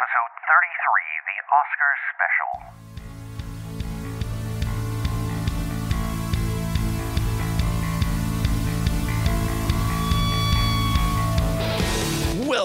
[0.00, 2.89] episode 33, the Oscars special.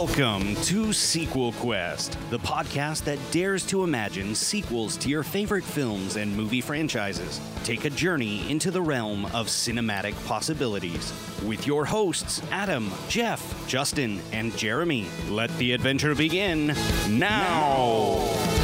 [0.06, 6.16] Welcome to Sequel Quest, the podcast that dares to imagine sequels to your favorite films
[6.16, 7.42] and movie franchises.
[7.64, 11.12] Take a journey into the realm of cinematic possibilities
[11.44, 15.08] with your hosts, Adam, Jeff, Justin, and Jeremy.
[15.28, 16.76] Let the adventure begin
[17.10, 18.20] now.
[18.22, 18.55] And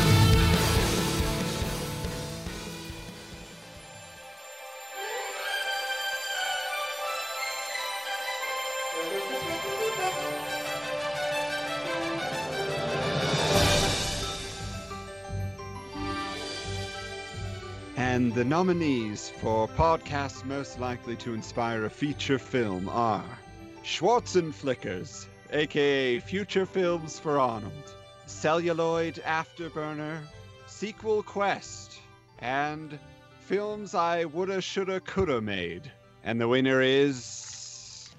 [18.41, 23.37] the nominees for podcasts most likely to inspire a feature film are
[23.83, 27.93] Schwarzen Flickers, aka Future Films for Arnold,
[28.25, 30.17] Celluloid Afterburner,
[30.65, 31.99] Sequel Quest,
[32.39, 32.97] and
[33.41, 35.91] Films I Woulda, Shoulda, Coulda Made.
[36.23, 38.09] And the winner is.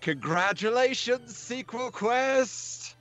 [0.00, 2.96] Congratulations, Sequel Quest!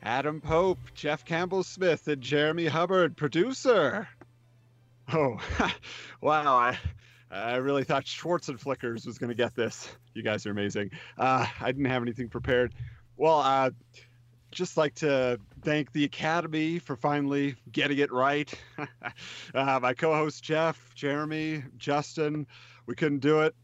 [0.00, 4.06] Adam Pope, Jeff Campbell Smith, and Jeremy Hubbard, producer.
[5.12, 5.38] Oh,
[6.20, 6.56] wow.
[6.56, 6.78] I,
[7.30, 9.88] I really thought Schwartz and Flickers was going to get this.
[10.14, 10.90] You guys are amazing.
[11.18, 12.74] Uh, I didn't have anything prepared.
[13.16, 13.70] Well, uh,
[14.50, 18.52] just like to thank the Academy for finally getting it right.
[19.54, 22.46] uh, my co-host Jeff, Jeremy, Justin,
[22.86, 23.54] we couldn't do it,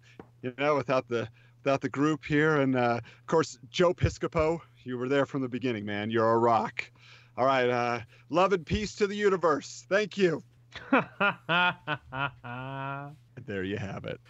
[0.42, 1.28] you know, without the
[1.64, 4.60] without the group here, and uh, of course Joe Piscopo.
[4.84, 6.10] You were there from the beginning, man.
[6.10, 6.84] You're a rock.
[7.36, 7.68] All right.
[7.68, 9.84] Uh, love and peace to the universe.
[9.88, 10.44] Thank you.
[13.46, 14.20] There you have it.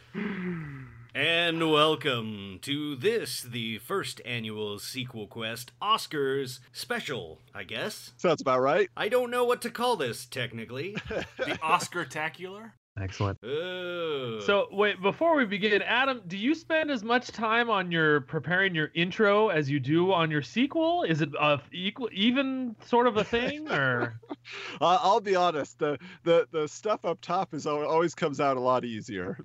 [1.14, 8.12] And welcome to this, the first annual Sequel Quest Oscars special, I guess.
[8.19, 8.91] Sounds about right.
[8.94, 10.97] I don't know what to call this technically.
[11.38, 12.72] The Oscar-tacular?
[12.98, 13.39] Excellent.
[13.44, 14.41] Oh.
[14.47, 18.75] So wait, before we begin, Adam, do you spend as much time on your preparing
[18.75, 21.03] your intro as you do on your sequel?
[21.03, 24.19] Is it a equal, even sort of a thing, or
[24.81, 25.78] Uh, I'll be honest.
[25.78, 29.38] The, the the stuff up top is always comes out a lot easier.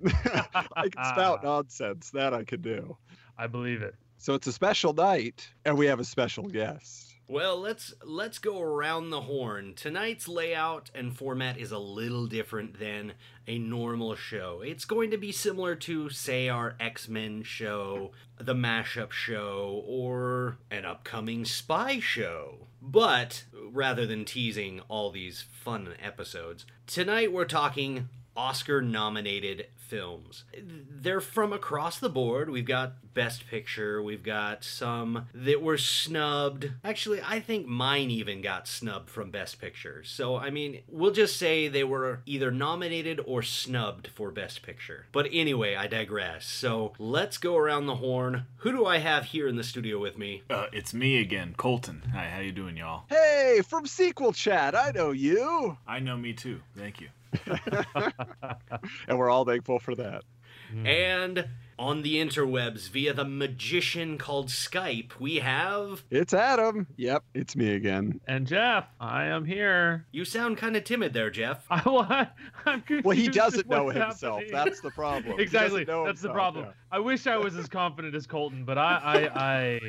[0.76, 2.10] I can spout nonsense.
[2.10, 2.96] That I can do.
[3.36, 3.94] I believe it.
[4.16, 7.11] So it's a special night, and we have a special guest.
[7.32, 9.72] Well, let's let's go around the horn.
[9.74, 13.14] Tonight's layout and format is a little different than
[13.46, 14.60] a normal show.
[14.60, 20.84] It's going to be similar to say our X-Men show, the mashup show, or an
[20.84, 22.66] upcoming spy show.
[22.82, 30.44] But rather than teasing all these fun episodes, tonight we're talking Oscar nominated films.
[30.90, 32.48] They're from across the board.
[32.48, 36.70] We've got Best Picture, we've got some that were snubbed.
[36.82, 40.02] Actually, I think mine even got snubbed from Best Picture.
[40.02, 45.04] So, I mean, we'll just say they were either nominated or snubbed for Best Picture.
[45.12, 46.46] But anyway, I digress.
[46.46, 48.46] So, let's go around the horn.
[48.58, 50.42] Who do I have here in the studio with me?
[50.48, 52.02] Uh, it's me again, Colton.
[52.14, 53.02] Hi, how you doing, y'all?
[53.10, 56.62] Hey, from Sequel Chat, I know you, I know me too.
[56.74, 57.08] Thank you.
[59.08, 60.22] and we're all thankful for that.
[60.70, 60.86] Hmm.
[60.86, 61.48] And
[61.78, 66.04] on the interwebs via the magician called Skype, we have.
[66.10, 66.86] It's Adam.
[66.96, 68.20] Yep, it's me again.
[68.26, 70.06] And Jeff, I am here.
[70.12, 71.64] You sound kind of timid there, Jeff.
[71.70, 72.28] I want.
[72.64, 74.40] I'm confused Well, he doesn't know himself.
[74.42, 74.52] happening.
[74.52, 75.38] That's the problem.
[75.40, 75.84] Exactly.
[75.84, 76.66] doesn't know That's the problem.
[76.66, 76.72] yeah.
[76.90, 79.80] I wish I was as confident as Colton, but I, I, I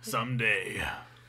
[0.00, 0.82] Someday.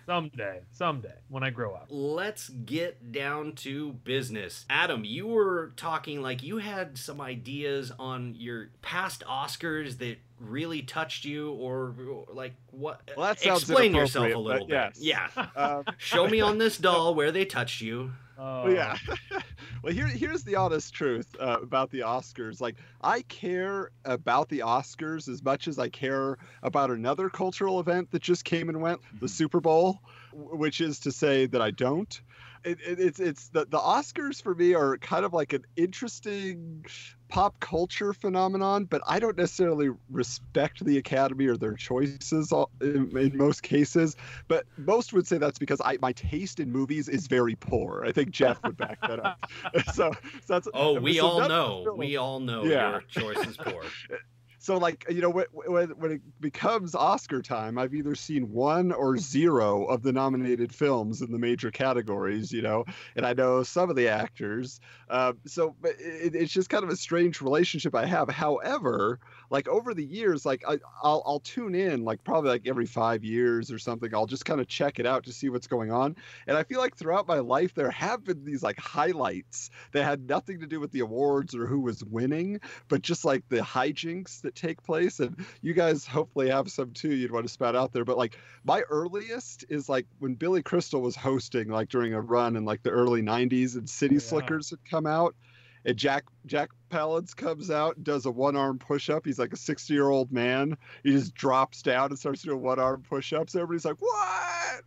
[0.05, 1.87] Someday, someday when I grow up.
[1.89, 4.65] Let's get down to business.
[4.69, 10.81] Adam, you were talking like you had some ideas on your past Oscars that really
[10.81, 13.01] touched you, or, or like what?
[13.15, 14.69] Well, that sounds Explain yourself a little bit.
[14.69, 14.97] yes.
[14.99, 15.27] Yeah.
[15.55, 18.11] Um, Show me on this doll where they touched you.
[18.37, 18.97] Oh, yeah.
[19.83, 22.59] well, here, here's the honest truth uh, about the Oscars.
[22.59, 28.11] Like, I care about the Oscars as much as I care about another cultural event
[28.11, 29.29] that just came and went, the Mhm.
[29.29, 29.99] Super Bowl,
[30.31, 32.21] which is to say that I don't.
[32.63, 36.85] It, it, it's it's the, the Oscars for me are kind of like an interesting
[37.27, 43.37] pop culture phenomenon, but I don't necessarily respect the Academy or their choices in, in
[43.37, 44.15] most cases.
[44.47, 48.03] But most would say that's because I my taste in movies is very poor.
[48.05, 49.49] I think Jeff would back that up.
[49.93, 50.17] so, so
[50.47, 51.83] that's Oh, we so all know.
[51.85, 52.91] really- We all know Yeah.
[52.91, 53.83] your choice is poor.
[54.65, 59.15] so like you know when, when it becomes Oscar time, I've either seen one or
[59.15, 62.83] zero of the nominated films in the major categories, you know,
[63.15, 64.79] and I know some of the actors.
[65.07, 68.27] Uh, so but it, it's just kind of a strange relationship I have.
[68.27, 69.19] However,
[69.49, 73.23] like over the years, like I, I'll I'll tune in like probably like every five
[73.23, 74.13] years or something.
[74.13, 76.15] I'll just kind of check it out to see what's going on.
[76.47, 80.27] And I feel like throughout my life there have been these like highlights that had
[80.27, 84.41] nothing to do with the awards or who was winning, but just like the hijinks
[84.41, 85.19] that take place.
[85.19, 87.13] And you guys hopefully have some too.
[87.15, 88.05] You'd want to spout out there.
[88.05, 92.55] But like my earliest is like when Billy Crystal was hosting, like during a run
[92.55, 94.21] in like the early '90s, and City Yeah.
[94.21, 95.35] Slickers had come out.
[95.85, 99.25] And Jack Jack Palance comes out, does a one arm push up.
[99.25, 100.77] He's like a 60 year old man.
[101.03, 103.55] He just drops down and starts doing one arm push ups.
[103.55, 104.83] Everybody's like, "What?"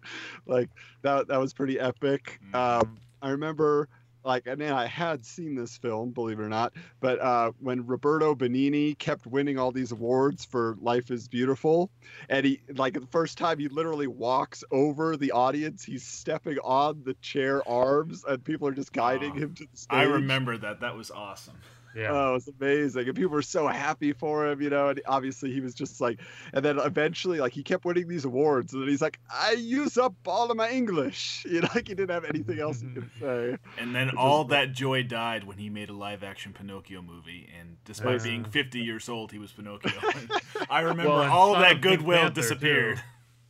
[0.46, 0.70] Like
[1.02, 1.28] that.
[1.28, 2.40] That was pretty epic.
[2.52, 2.54] Mhm.
[2.82, 3.88] Um, I remember,
[4.28, 6.74] like, I mean, I had seen this film, believe it or not.
[7.00, 11.90] But uh, when Roberto Benigni kept winning all these awards for Life Is Beautiful,
[12.28, 17.02] and he, like, the first time he literally walks over the audience, he's stepping on
[17.04, 19.98] the chair arms, and people are just guiding Oh, him to the stage.
[19.98, 20.80] I remember that.
[20.80, 21.56] That was awesome.
[21.96, 22.08] Yeah.
[22.12, 23.06] Oh, it was amazing.
[23.08, 24.88] And people were so happy for him, you know.
[24.90, 26.20] And obviously, he was just like,
[26.52, 28.72] and then eventually, like, he kept winning these awards.
[28.72, 31.44] And then he's like, I use up all of my English.
[31.50, 33.56] You know, like, he didn't have anything else he could say.
[33.78, 37.02] And then Which all the- that joy died when he made a live action Pinocchio
[37.02, 37.48] movie.
[37.58, 38.24] And despite Yeah.
[38.30, 39.92] being 50 years old, he was Pinocchio.
[40.70, 42.40] I remember Well, all of that goodwill Panther, too.
[42.42, 43.00] disappeared.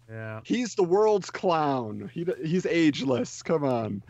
[0.08, 0.40] yeah.
[0.44, 2.10] He's the world's clown.
[2.14, 3.42] He he's ageless.
[3.42, 4.02] Come on.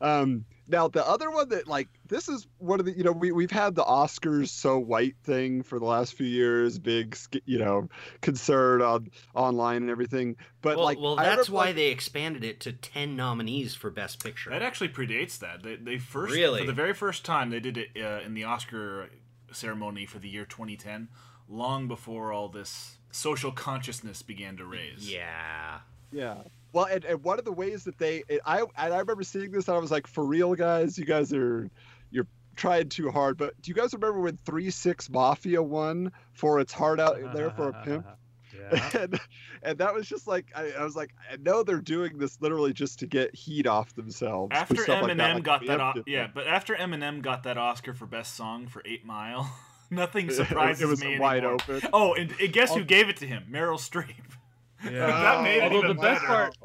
[0.00, 3.32] Um, now the other one that like this is one of the you know we
[3.32, 7.88] we've had the Oscars so white thing for the last few years, big you know
[8.20, 10.36] concern on online and everything.
[10.60, 14.22] But well, like well, that's why like, they expanded it to ten nominees for Best
[14.22, 14.50] Picture.
[14.50, 15.62] That actually predates that.
[15.62, 16.60] They, they first, Really?
[16.60, 19.10] for the very first time, they did it uh, in the Oscar
[19.50, 21.08] ceremony for the year 2010,
[21.48, 25.10] long before all this social consciousness began to raise.
[25.10, 25.80] yeah.
[26.12, 26.36] Yeah.
[26.72, 29.50] Well, and, and one of the ways that they, it, I, and I remember seeing
[29.50, 31.70] this, and I was like, for real, guys, you guys are,
[32.10, 32.26] you're
[32.56, 33.36] trying too hard.
[33.36, 37.50] But do you guys remember when Three Six Mafia won for its heart out there
[37.50, 38.06] for a pimp?
[38.58, 38.90] Yeah.
[39.00, 39.20] and
[39.62, 42.72] and that was just like I, I was like I know they're doing this literally
[42.72, 44.50] just to get heat off themselves.
[44.52, 47.56] After stuff like Eminem that, like got that, o- yeah, but after Eminem got that
[47.56, 49.50] Oscar for best song for Eight Mile,
[49.90, 51.54] nothing surprises it was me wide anymore.
[51.54, 51.90] open.
[51.92, 52.84] Oh, and, and guess who oh.
[52.84, 53.44] gave it to him?
[53.50, 54.36] Meryl Streep.
[54.84, 55.06] Yeah.
[55.06, 56.56] That made it Although even the best part,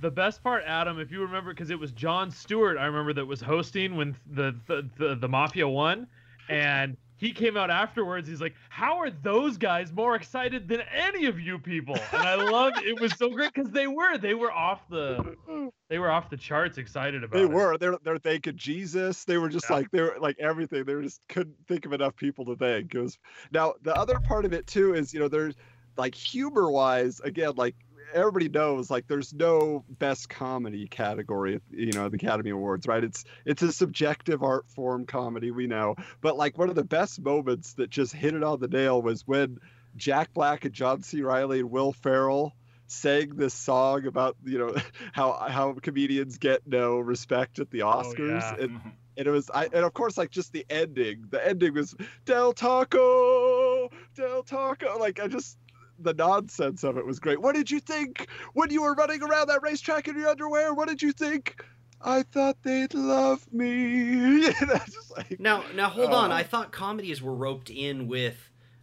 [0.00, 3.24] the best part, Adam, if you remember, because it was Jon Stewart, I remember that
[3.26, 6.06] was hosting when the the, the the Mafia won,
[6.48, 8.28] and he came out afterwards.
[8.28, 12.34] He's like, "How are those guys more excited than any of you people?" And I
[12.34, 13.00] loved it.
[13.00, 16.76] Was so great because they were they were off the they were off the charts
[16.76, 17.50] excited about They it.
[17.50, 17.78] were.
[17.78, 19.24] They're they're thanking Jesus.
[19.24, 19.76] They were just Yeah.
[19.76, 20.84] like they were like everything.
[20.84, 22.94] They were just couldn't think of enough people to thank.
[22.94, 23.18] It was
[23.50, 25.54] now the other part of it too is you know there's
[25.96, 27.74] like humor wise again like
[28.12, 33.04] everybody knows like there's no best comedy category you know the academy awards right?
[33.04, 35.96] It's it's a subjective art form comedy we know.
[36.20, 39.26] But like one of the best moments that just hit it on the nail was
[39.26, 39.58] when
[39.96, 41.22] jack black and john c.
[41.22, 42.54] Reilly and will ferrell
[42.86, 44.74] sang this song about you know
[45.12, 48.40] how how comedians get no respect at the oh, oscars.
[48.40, 48.54] yeah.
[48.60, 48.88] and, mm-hmm.
[49.16, 51.94] and it was I and of course like just the ending the ending was
[52.24, 55.58] del taco del taco like i just
[55.98, 59.48] the nonsense of it was great what did you think when you were running around
[59.48, 61.62] that racetrack in your underwear what did you think
[62.02, 66.30] i thought they'd love me just like Now, now hold on.
[66.30, 68.36] Uh, I thought comedies were roped in with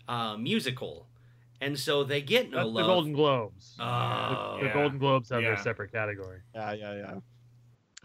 [0.07, 1.07] uh, musical,
[1.61, 2.73] and so they get no love.
[2.73, 3.75] the Golden Globes.
[3.79, 4.73] Oh, the yeah.
[4.73, 6.39] Golden Globes have their separate category.
[6.55, 7.13] yeah yeah yeah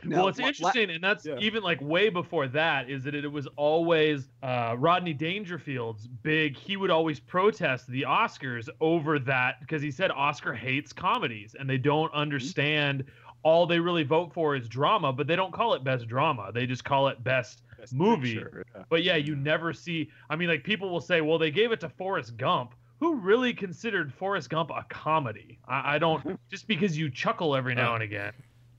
[0.06, 1.37] well, it's interesting, and that's yeah.
[1.39, 2.89] even like way before that.
[2.89, 6.56] Is that it, was always uh, Rodney Dangerfield's big.
[6.56, 11.69] He would always protest the Oscars over that because he said Oscar hates comedies and
[11.69, 13.05] they don't understand.
[13.44, 16.51] All they really vote for is drama, but they don't call it best drama.
[16.53, 17.63] They just call it best.
[17.79, 18.34] Best movie.
[18.34, 18.82] Picture, yeah.
[18.91, 20.11] But yeah, you never see.
[20.29, 22.75] I mean, like people will say, well, they gave it to Forrest Gump.
[23.01, 25.61] Who really considered Forrest Gump a comedy?
[25.69, 26.39] I, I don't.
[26.51, 28.32] just because you chuckle every now Uh, and again.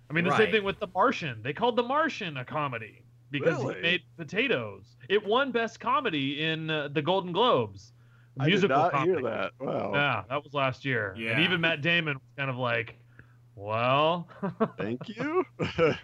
[0.10, 0.38] I mean, the right.
[0.38, 1.42] same thing with The Martian.
[1.44, 3.76] They called The Martian a comedy because Really?
[3.76, 4.98] he made potatoes.
[5.08, 7.94] It won Best Comedy in uh, the Golden Globes.
[8.40, 9.12] I did not comedy.
[9.12, 9.52] hear that.
[9.60, 9.92] Wow.
[9.94, 11.14] Yeah, that was last year.
[11.18, 11.32] Yeah.
[11.32, 12.96] And even Matt Damon was kind of like,
[13.56, 14.28] well,
[14.78, 15.44] Thank you.
[15.60, 15.96] now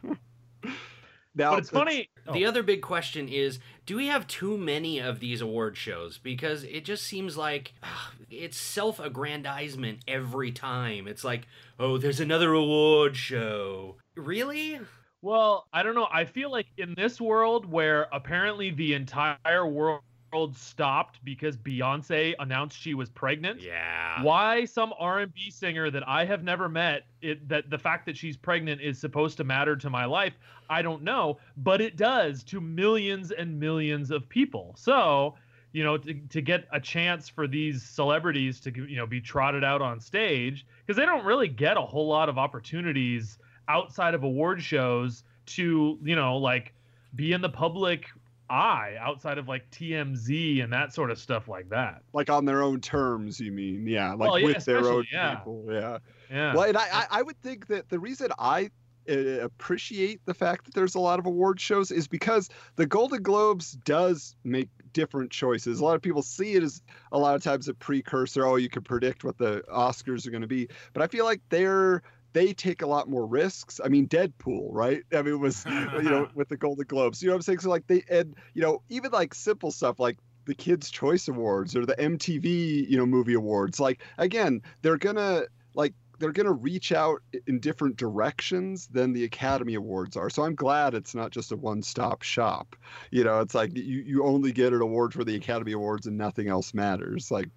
[1.36, 2.10] but it's funny.
[2.34, 6.18] The oh, other big question is do we have too many of these award shows?
[6.18, 11.08] Because it just seems like ah, it's self aggrandizement every time.
[11.08, 11.48] It's like,
[11.80, 13.98] oh, there's another award show.
[14.16, 14.80] Really?
[15.22, 16.08] Well, I don't know.
[16.12, 20.02] I feel like in this world where apparently the entire world
[20.36, 23.62] world stopped because Beyonce announced she was pregnant.
[23.62, 24.22] Yeah.
[24.22, 28.36] Why some R&B singer that I have never met, it, that the fact that she's
[28.36, 30.34] pregnant is supposed to matter to my life,
[30.70, 34.76] I don't know, but it does to millions and millions of people.
[34.78, 35.36] So,
[35.72, 39.64] you know, to, to get a chance for these celebrities to, you know, be trotted
[39.64, 43.38] out on stage because they don't really get a whole lot of opportunities
[43.70, 46.74] outside of award shows to, you know, like
[47.16, 48.10] be in the public
[48.50, 52.02] eye outside of like TMZ and that sort of stuff like that.
[52.14, 53.88] Like on their own terms, you mean?
[53.88, 55.36] Yeah, like Well, yeah, with their own yeah.
[55.36, 55.66] people.
[55.70, 55.98] Yeah.
[56.30, 56.54] Yeah.
[56.56, 58.70] Well, and I, I, I would think that the reason I
[59.10, 63.22] uh, appreciate the fact that there's a lot of award shows is because the Golden
[63.22, 65.80] Globes does make different choices.
[65.80, 68.46] A lot of people see it as a lot of times a precursor.
[68.46, 71.42] Oh, you can predict what the Oscars are going to be, but I feel like
[71.50, 72.02] they're
[72.36, 73.80] they take a lot more risks.
[73.84, 75.02] I mean, Deadpool, right?
[75.14, 77.24] I mean, it was you know with the Golden Globes.
[77.24, 77.60] You know what I'm saying?
[77.60, 81.78] So like they and you know even like simple stuff like the Kids Choice Awards
[81.78, 83.80] or the MTV you know movie awards.
[83.80, 85.44] Like again, they're gonna
[85.76, 90.30] like they're going to reach out in different directions than the Academy Awards are.
[90.30, 92.76] So I'm glad it's not just a one-stop shop.
[93.12, 96.18] You know, it's like you, you only get an award for the Academy Awards and
[96.18, 97.32] nothing else matters.
[97.32, 97.50] Like,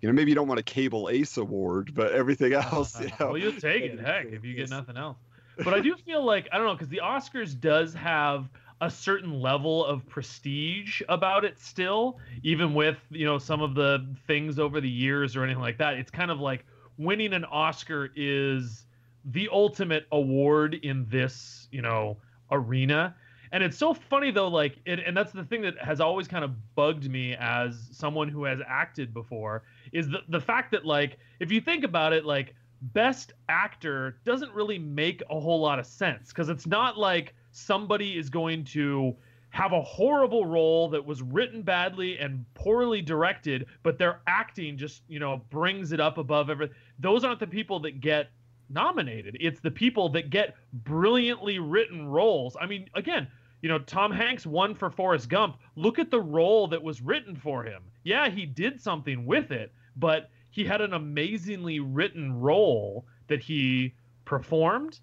[0.00, 3.28] you know, maybe you don't want a cable ace award, but everything else, you know.
[3.28, 4.00] well, you'll take it.
[4.00, 5.16] Heck, if you get nothing else.
[5.62, 8.48] But I do feel like I don't know because the Oscars does have
[8.80, 14.04] a certain level of prestige about it still, even with you know some of the
[14.26, 15.94] things over the years or anything like that.
[15.94, 16.64] It's kind of like
[16.98, 18.86] winning an Oscar is
[19.24, 22.16] the ultimate award in this, you know,
[22.50, 23.14] arena.
[23.52, 26.44] And it's so funny though, like, it, and that's the thing that has always kind
[26.44, 31.18] of bugged me as someone who has acted before is the the fact that like,
[31.38, 35.86] if you think about it, like, best actor doesn't really make a whole lot of
[35.86, 39.14] sense because it's not like somebody is going to
[39.52, 45.02] have a horrible role that was written badly and poorly directed, but their acting just,
[45.08, 46.74] you know, brings it up above everything.
[46.98, 48.30] Those aren't the people that get
[48.70, 49.36] nominated.
[49.40, 52.56] It's the people that get brilliantly written roles.
[52.58, 53.28] I mean, again,
[53.60, 55.58] you know, Tom Hanks won for Forrest Gump.
[55.76, 57.82] Look at the role that was written for him.
[58.04, 63.92] Yeah, he did something with it, but he had an amazingly written role that he
[64.24, 65.00] performed.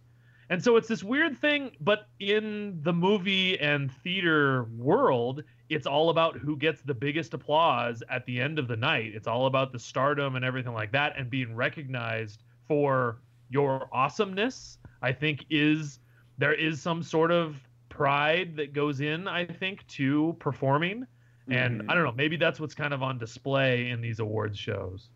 [0.50, 6.10] And so it's this weird thing, but in the movie and theater world, it's all
[6.10, 9.12] about who gets the biggest applause at the end of the night.
[9.14, 14.80] It's all about the stardom and everything like that and being recognized for your awesomeness.
[15.04, 16.00] I think is
[16.40, 17.58] there is some sort of
[17.90, 21.06] pride that goes in, I think, to performing.
[21.50, 21.86] And Mhm.
[21.90, 25.10] I don't know, maybe that's what's kind of on display in these awards shows.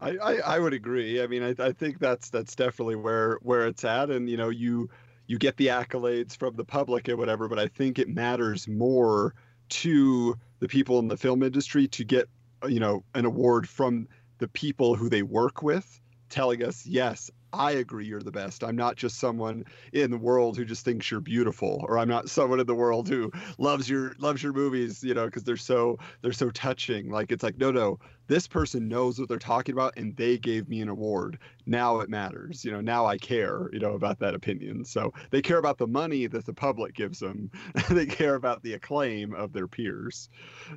[0.00, 1.22] I, I, I would agree.
[1.22, 4.48] I mean, I, I think that's that's definitely where where it's at, and you know,
[4.48, 4.88] you
[5.26, 9.34] you get the accolades from the public and whatever, but I think it matters more
[9.70, 12.28] to the people in the film industry to get
[12.62, 17.30] uh, you know an award from the people who they work with, telling us, yes,
[17.52, 18.62] I agree you're the best.
[18.62, 22.28] I'm not just someone in the world who just thinks you're beautiful, or I'm not
[22.28, 25.98] someone in the world who loves your loves your movies, you know, because they're so
[26.22, 27.10] they're so touching.
[27.10, 30.68] Like it's like, no, no, this person knows what they're talking about and they gave
[30.68, 31.38] me an award.
[31.66, 34.84] Now it matters you know now i care you know about that opinion.
[34.84, 37.50] So they care about the money that the public gives them
[37.90, 40.28] they care about the acclaim of their peers.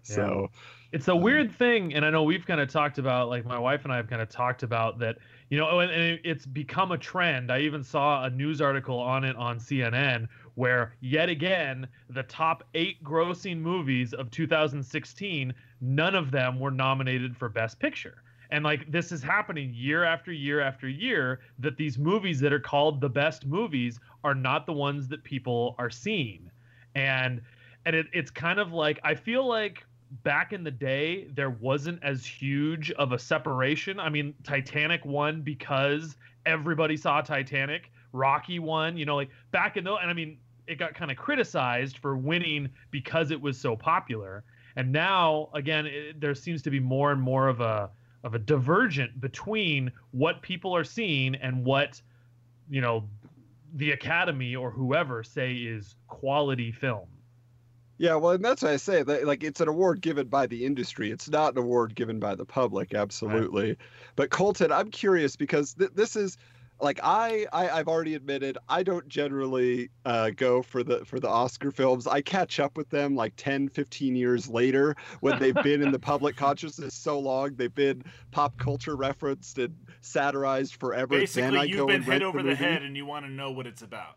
[0.04, 0.50] So
[0.92, 3.58] it's a um, weird thing and i know we've kind of talked about like my
[3.58, 5.18] wife and i have kind of talked about that
[5.52, 7.52] you know and, and it's become a trend.
[7.52, 12.64] I even saw a news article on it on cnn where yet again the top
[12.74, 18.24] eight grossing movies of 2016 none of them were nominated for best picture.
[18.50, 22.60] And like this is happening year after year after year that these movies that are
[22.60, 26.50] called the best movies are not the ones that people are seeing.
[26.96, 27.42] And
[27.86, 29.86] and it, it's kind of like i feel like
[30.24, 34.00] back in the day there wasn't as huge of a separation.
[34.00, 37.92] I mean titanic won because everybody saw titanic.
[38.14, 40.38] Rocky won you know like back in the and i mean
[40.68, 44.44] it got kind of criticized for winning because it was so popular.
[44.76, 47.90] And now again it, there seems to be more and more of a
[48.24, 52.02] of a divergent between what people are seeing and what
[52.70, 53.08] you know
[53.76, 57.08] the academy or whoever say is quality film
[58.02, 60.66] yeah well and that's why i say that like it's an award given by the
[60.66, 61.12] industry.
[61.12, 63.70] It's not an award given by the public absolutely.
[63.70, 63.78] Right.
[64.16, 66.38] but colton i'm curious because th- this is
[66.80, 71.30] like I, I i've already admitted i don't generally uh, go for the for the
[71.30, 72.08] oscar films.
[72.08, 76.00] I catch up with them like 10 15 years later when they've been in the
[76.00, 77.54] public consciousness so long.
[77.54, 81.20] They've been pop culture referenced and satirized forever.
[81.20, 83.68] Basically you've go been hit over the, the, head and you want to know what
[83.68, 84.16] it's about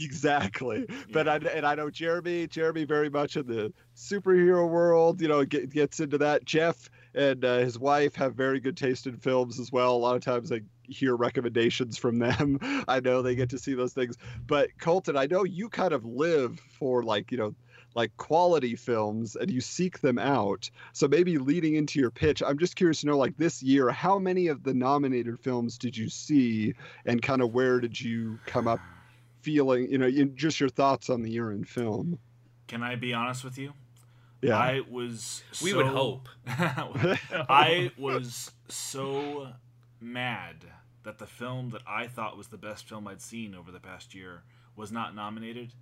[0.00, 0.86] exactly.
[1.12, 5.20] But I and I know Jeremy, Jeremy very much in the superhero world.
[5.20, 6.44] You know, get, gets into that.
[6.44, 9.94] Jeff and uh, his wife have very good taste in films as well.
[9.94, 12.58] A lot of times I hear recommendations from them.
[12.88, 14.16] I know they get to see those things.
[14.46, 17.54] But Colton, I know you kind of live for like you know
[17.94, 20.70] like quality films and you seek them out.
[20.92, 24.18] So maybe leading into your pitch, I'm just curious to know like this year, how
[24.18, 28.68] many of the nominated films did you see and kind of where did you come
[28.68, 28.80] up
[29.42, 32.18] feeling, you know, in, just your thoughts on the year in film?
[32.68, 33.72] Can I be honest with you?
[34.42, 34.56] Yeah.
[34.56, 35.42] I was.
[35.62, 36.28] We would hope.
[36.46, 39.48] I was so
[40.00, 40.64] mad
[41.02, 44.14] that the film that I thought was the best film I'd seen over the past
[44.14, 44.42] year
[44.76, 45.72] was not nominated.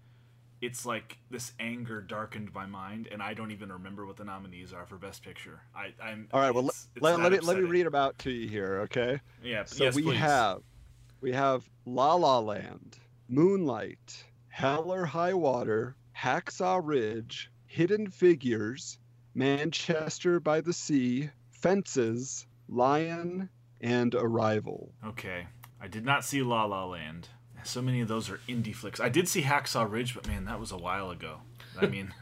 [0.61, 4.73] It's like this anger darkened my mind, and I don't even remember what the nominees
[4.73, 5.61] are for Best Picture.
[5.73, 8.19] I, I'm All right, well, it's- it's let, let me let me read about out
[8.21, 9.21] to you here, okay?
[9.43, 10.17] Yeah, So yes, we please.
[10.19, 10.62] have
[11.21, 18.99] we have La La Land, Moonlight, Hell or High Water, Hacksaw Ridge, Hidden Figures,
[19.35, 23.50] Manchester by the Sea, Fences, Lion,
[23.82, 24.94] and Arrival.
[25.06, 25.47] Okay,
[25.78, 27.28] I did not see La La Land.
[27.64, 28.99] So many of those are indie flicks.
[28.99, 31.40] I did see Hacksaw Ridge, but man, that was a while ago.
[31.78, 32.14] I mean,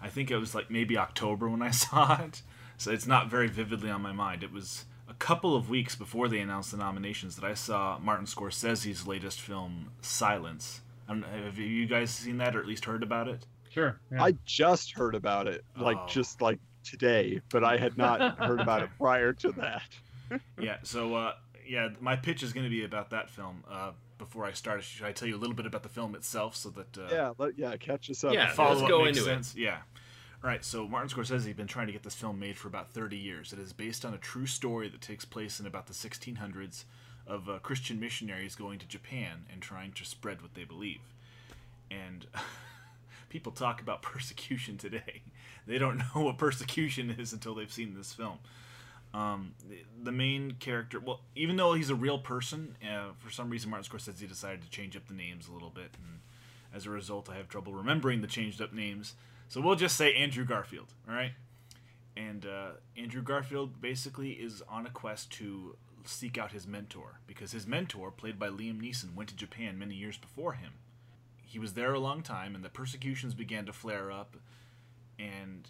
[0.00, 2.42] I think it was like maybe October when I saw it,
[2.76, 4.44] so it's not very vividly on my mind.
[4.44, 4.84] It was
[5.22, 9.92] couple of weeks before they announced the nominations that I saw Martin Scorsese's latest film,
[10.00, 10.80] Silence.
[11.08, 13.46] I don't have you guys seen that or at least heard about it?
[13.70, 14.00] Sure.
[14.10, 14.22] yeah.
[14.22, 16.06] I just heard about it, like Oh.
[16.08, 19.82] just like today, but I had not heard about it prior to that.
[20.60, 20.78] yeah.
[20.82, 21.32] So uh,
[21.66, 23.62] yeah, my pitch is going to be about that film.
[23.70, 26.54] Uh, before I start, should I tell you a little bit about the film itself
[26.56, 28.34] so that uh, Yeah, let, yeah, catch us up.
[28.34, 29.34] Yeah, follow let's up go makes into it.
[29.34, 29.54] sense.
[29.56, 29.78] Yeah.
[30.42, 30.64] All right.
[30.64, 33.52] So Martin Scorsese has been trying to get this film made for about 30 years.
[33.52, 36.84] It is based on a true story that takes place in about the 1600s
[37.28, 41.00] of uh, Christian missionaries going to Japan and trying to spread what they believe.
[41.92, 42.26] And
[43.28, 45.22] people talk about persecution today.
[45.64, 48.38] They don't know what persecution is until they've seen this film.
[49.14, 53.48] Um, the, the main character, well, even though he's a real person, uh, for some
[53.48, 56.20] reason Martin Scorsese decided to change up the names a little bit, and
[56.74, 59.14] as a result, I have trouble remembering the changed up names.
[59.52, 61.32] So we'll just say Andrew Garfield, all right?
[62.16, 67.52] And uh, Andrew Garfield basically is on a quest to seek out his mentor because
[67.52, 70.72] his mentor, played by Liam Neeson, went to Japan many years before him.
[71.44, 74.38] He was there a long time, and the persecutions began to flare up,
[75.18, 75.68] and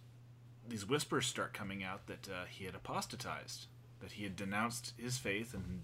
[0.69, 3.67] these whispers start coming out that uh, he had apostatized,
[3.99, 5.83] that he had denounced his faith and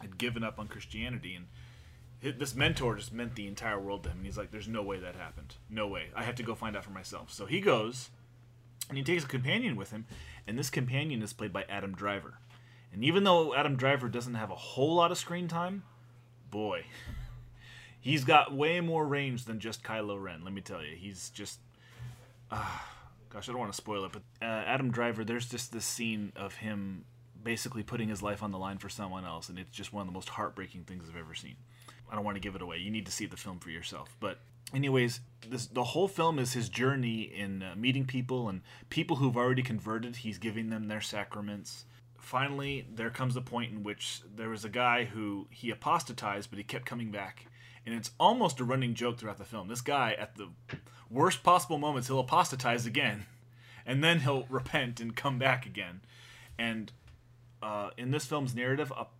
[0.00, 1.46] had given up on Christianity, and
[2.20, 4.18] this mentor just meant the entire world to him.
[4.18, 5.56] And he's like, "There's no way that happened.
[5.70, 6.10] No way.
[6.14, 8.10] I have to go find out for myself." So he goes,
[8.88, 10.06] and he takes a companion with him,
[10.46, 12.38] and this companion is played by Adam Driver.
[12.92, 15.82] And even though Adam Driver doesn't have a whole lot of screen time,
[16.50, 16.84] boy,
[18.00, 20.42] he's got way more range than just Kylo Ren.
[20.42, 21.60] Let me tell you, he's just.
[22.50, 22.64] Uh,
[23.30, 26.32] gosh, I don't want to spoil it, but uh, Adam Driver, there's just this scene
[26.34, 27.04] of him
[27.44, 30.06] basically putting his life on the line for someone else, and it's just one of
[30.06, 31.56] the most heartbreaking things I've ever seen.
[32.10, 32.78] I don't want to give it away.
[32.78, 34.16] You need to see the film for yourself.
[34.20, 34.38] But
[34.74, 39.36] anyways, this the whole film is his journey in uh, meeting people and people who've
[39.36, 40.16] already converted.
[40.16, 41.84] He's giving them their sacraments.
[42.18, 46.58] Finally, there comes a point in which there was a guy who he apostatized, but
[46.58, 47.46] he kept coming back,
[47.86, 49.68] and it's almost a running joke throughout the film.
[49.68, 50.48] This guy, at the
[51.08, 53.24] worst possible moments, he'll apostatize again,
[53.86, 56.02] and then he'll repent and come back again.
[56.58, 56.92] And
[57.62, 59.12] uh, in this film's narrative, ap-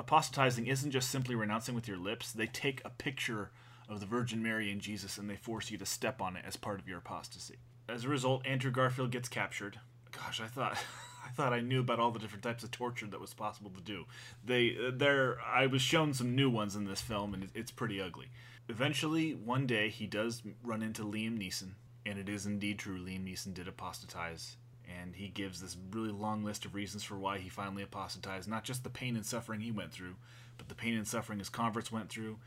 [0.00, 2.32] apostatizing isn't just simply renouncing with your lips.
[2.32, 3.50] They take a picture
[3.88, 6.56] of the Virgin Mary and Jesus and they force you to step on it as
[6.56, 7.56] part of your apostasy.
[7.88, 9.78] As a result, Andrew Garfield gets captured.
[10.10, 10.78] Gosh, I thought
[11.26, 13.80] I thought I knew about all the different types of torture that was possible to
[13.80, 14.06] do.
[14.42, 18.28] They there I was shown some new ones in this film and it's pretty ugly.
[18.68, 21.72] Eventually, one day he does run into Liam Neeson,
[22.06, 24.56] and it is indeed true Liam Neeson did apostatize
[24.98, 28.48] and he gives this really long list of reasons for why he finally apostatized.
[28.48, 30.16] Not just the pain and suffering he went through,
[30.58, 32.38] but the pain and suffering his converts went through.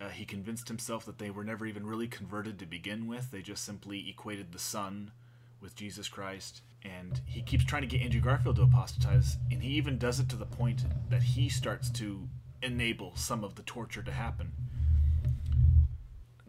[0.00, 3.30] Uh, he convinced himself that they were never even really converted to begin with.
[3.30, 5.12] They just simply equated the Sun
[5.60, 6.62] with Jesus Christ.
[6.84, 10.28] And he keeps trying to get Andrew Garfield to apostatize, and he even does it
[10.30, 12.28] to the point that he starts to
[12.60, 14.52] enable some of the torture to happen.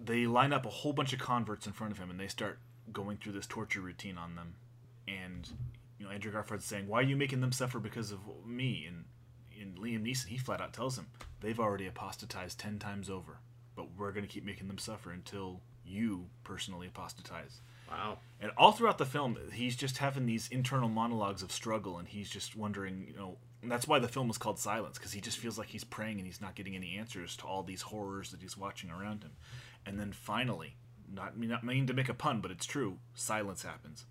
[0.04, 2.58] They line up a whole bunch of converts in front of him, and they start
[2.92, 4.56] going through this torture routine on them
[5.08, 5.50] and
[5.98, 9.06] you know Andrew Garfield's saying, "Why are you making them suffer because of me?" And
[9.60, 11.08] and Liam Neeson, he flat out tells him,
[11.42, 13.40] "They've already apostatized ten times over,
[13.76, 17.62] but we're going to keep making them suffer until you personally apostatize.
[17.90, 18.20] Wow.
[18.40, 22.30] And all throughout the film, he's just having these internal monologues of struggle, and he's
[22.30, 25.38] just wondering, you know, and that's why the film is called Silence, because he just
[25.38, 28.42] feels like he's praying and he's not getting any answers to all these horrors that
[28.42, 29.32] he's watching around him.
[29.86, 30.76] And then finally,
[31.12, 34.06] not me not meaning to make a pun, but it's true, silence happens.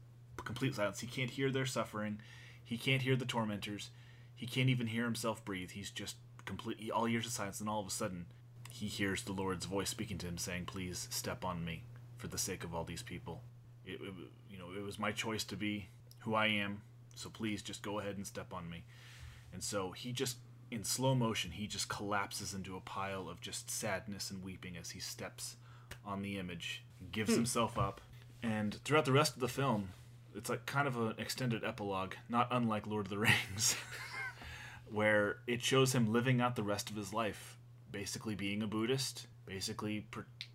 [0.44, 1.00] Complete silence.
[1.00, 2.20] He can't hear their suffering.
[2.64, 3.90] He can't hear the tormentors.
[4.34, 5.70] He can't even hear himself breathe.
[5.70, 8.26] He's just completely all years of silence, and all of a sudden,
[8.70, 11.84] he hears the Lord's voice speaking to him, saying, "Please step on me,
[12.16, 13.42] for the sake of all these people."
[13.84, 14.14] It, it,
[14.50, 15.88] you know, it was my choice to be
[16.20, 16.82] who I am,
[17.14, 18.84] so please just go ahead and step on me.
[19.52, 20.38] And so he just,
[20.70, 24.90] in slow motion, he just collapses into a pile of just sadness and weeping as
[24.90, 25.56] he steps
[26.04, 27.36] on the image, gives hmm.
[27.36, 28.00] himself up.
[28.42, 29.90] And throughout the rest of the film,
[30.34, 33.18] it's like kind of an extended epilogue, not unlike Lord of the
[33.50, 33.76] Rings,
[34.90, 37.56] where it shows him living out the rest of his life,
[37.90, 40.06] basically being a Buddhist, basically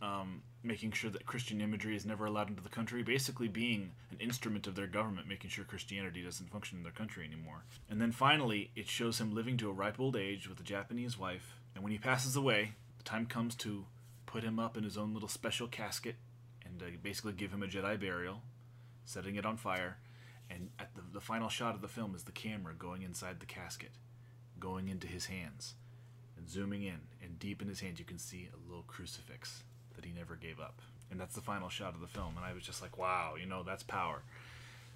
[0.01, 4.19] um, making sure that Christian imagery is never allowed into the country, basically being an
[4.19, 7.63] instrument of their government, making sure Christianity doesn't function in their country anymore.
[7.89, 11.17] And then finally, it shows him living to a ripe old age with a Japanese
[11.17, 13.85] wife, and when he passes away, the time comes to
[14.25, 16.15] put him up in his own little special casket
[16.65, 18.41] and uh, basically give him a Jedi burial,
[19.07, 19.97] setting it on fire.
[20.49, 23.45] And at the, the final shot of the film is the camera going inside the
[23.45, 23.91] casket,
[24.59, 25.73] going into his hands,
[26.37, 26.99] and zooming in.
[27.23, 29.63] And deep in his hands, you can see a little crucifix
[29.95, 30.81] that he never gave up.
[31.09, 32.33] And that's the final shot of the film.
[32.35, 34.21] And I was just like, wow, you know, that's power.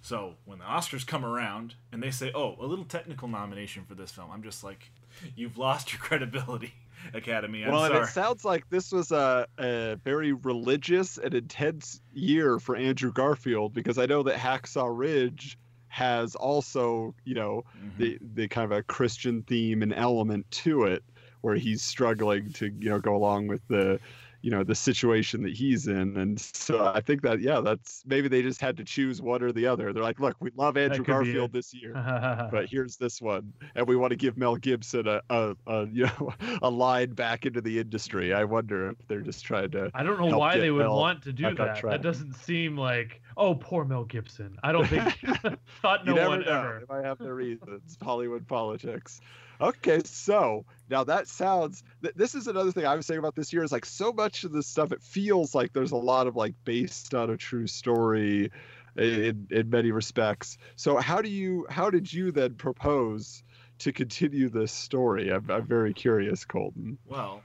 [0.01, 3.95] So when the Oscars come around and they say, oh, a little technical nomination for
[3.95, 4.91] this film, I'm just like,
[5.35, 6.73] you've lost your credibility,
[7.13, 7.63] Academy.
[7.63, 12.59] I'm well, and it sounds like this was a, a very religious and intense year
[12.59, 17.97] for Andrew Garfield because I know that Hacksaw Ridge has also, you know, Mhm.
[17.97, 21.03] the the kind of a Christian theme and element to it,
[21.41, 23.99] where he's struggling to, you know, go along with the,
[24.41, 28.27] you know, the situation that he's in, and so I think that yeah, that's maybe
[28.27, 29.93] they just had to choose one or the other.
[29.93, 31.93] They're like, look, we love Andrew Garfield this year
[32.51, 36.05] but here's this one, and we want to give Mel Gibson a, a, a you
[36.05, 38.33] know a line back into the industry.
[38.33, 39.91] I wonder if they're just trying to.
[39.93, 41.81] I don't know why they would Mel want to do that.
[41.81, 44.57] That doesn't seem like, oh, poor Mel Gibson.
[44.63, 45.03] I don't think
[45.81, 46.51] thought no one know.
[46.51, 46.83] ever.
[46.87, 47.97] They might have their reasons.
[48.01, 49.21] Hollywood politics.
[49.61, 51.83] Okay, so now that sounds.
[52.01, 54.43] Th- this is another thing I was saying about this year is like so much
[54.43, 54.91] of this stuff.
[54.91, 58.51] It feels like there's a lot of like based on a true story,
[58.97, 60.57] in in many respects.
[60.75, 63.43] So how do you how did you then propose
[63.79, 65.29] to continue this story?
[65.31, 66.97] I'm I'm very curious, Colton.
[67.05, 67.43] Well,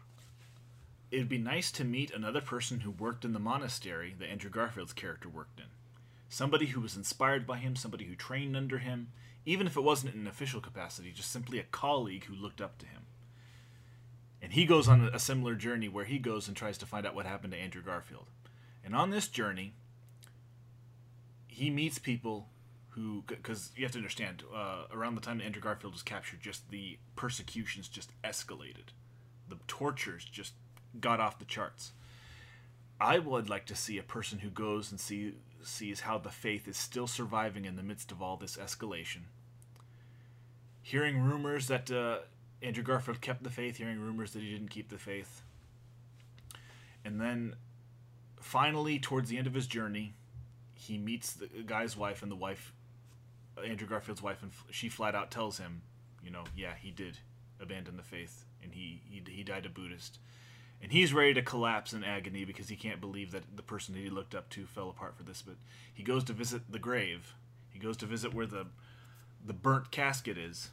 [1.11, 4.93] it'd be nice to meet another person who worked in the monastery that Andrew Garfield's
[4.93, 5.67] character worked in.
[6.29, 9.09] Somebody who was inspired by him, somebody who trained under him,
[9.47, 12.77] even if it wasn't in an official capacity, just simply a colleague who looked up
[12.79, 13.07] to him.
[14.43, 17.15] And he goes on a similar journey where he goes and tries to find out
[17.15, 18.27] what happened to Andrew Garfield.
[18.85, 19.73] And on this journey,
[21.49, 22.49] he meets people
[22.91, 26.41] who, because you have to understand, uh, around the time that Andrew Garfield was captured,
[26.41, 28.91] just the persecutions just escalated
[29.49, 30.55] the tortures just
[31.01, 31.93] got off the charts.
[33.01, 36.69] I would like to see a person who goes and see sees how the faith
[36.69, 39.23] is still surviving in the midst of all this escalation.
[40.87, 42.19] Hearing rumors that uh,
[42.63, 45.43] Andrew Garfield kept the faith, hearing rumors that he didn't keep the faith,
[47.05, 47.57] and then
[48.41, 50.15] finally, towards the end of his journey,
[50.75, 52.73] he meets the guy's wife, and the wife,
[53.67, 55.83] Andrew Garfield's wife, and she flat out tells him,
[56.23, 57.19] you know, yeah, he did
[57.61, 60.21] abandon the faith, and he he, he died a Buddhist,
[60.81, 64.01] and he's ready to collapse in agony because he can't believe that the person that
[64.01, 65.43] he looked up to fell apart for this.
[65.43, 65.57] But
[65.93, 67.35] he goes to visit the grave.
[67.71, 68.67] He goes to visit where the
[69.47, 70.71] the burnt casket is.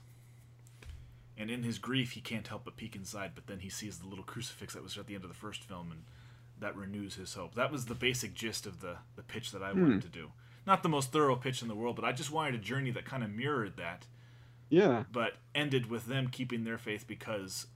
[1.38, 3.32] And in his grief, he can't help but peek inside.
[3.34, 5.64] But then he sees the little crucifix that was at the end of the first
[5.64, 6.04] film, and
[6.60, 7.56] that renews his hope.
[7.56, 9.82] That was the basic gist of the the pitch that I hmm.
[9.82, 10.32] wanted to do.
[10.66, 13.06] Not the most thorough pitch in the world, but I just wanted a journey that
[13.06, 14.06] kind of mirrored that
[14.70, 15.04] Yeah.
[15.12, 17.68] but ended with them keeping their faith because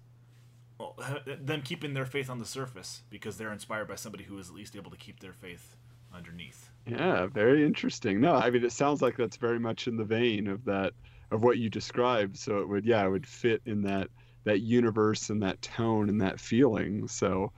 [0.79, 4.49] well, them keeping their faith on the surface because they're inspired by somebody who is
[4.49, 5.75] at least able to keep their faith
[6.15, 6.69] underneath.
[6.87, 8.21] Yeah, very interesting.
[8.21, 10.93] No, I mean it sounds like that's very much in the vein of that
[11.31, 12.37] of what you described.
[12.37, 14.09] So it would yeah, it would fit in that
[14.45, 17.07] that universe and that tone and that feeling.
[17.07, 17.51] So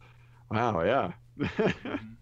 [0.52, 1.14] wow, yeah.
[1.40, 1.96] Mm-hmm.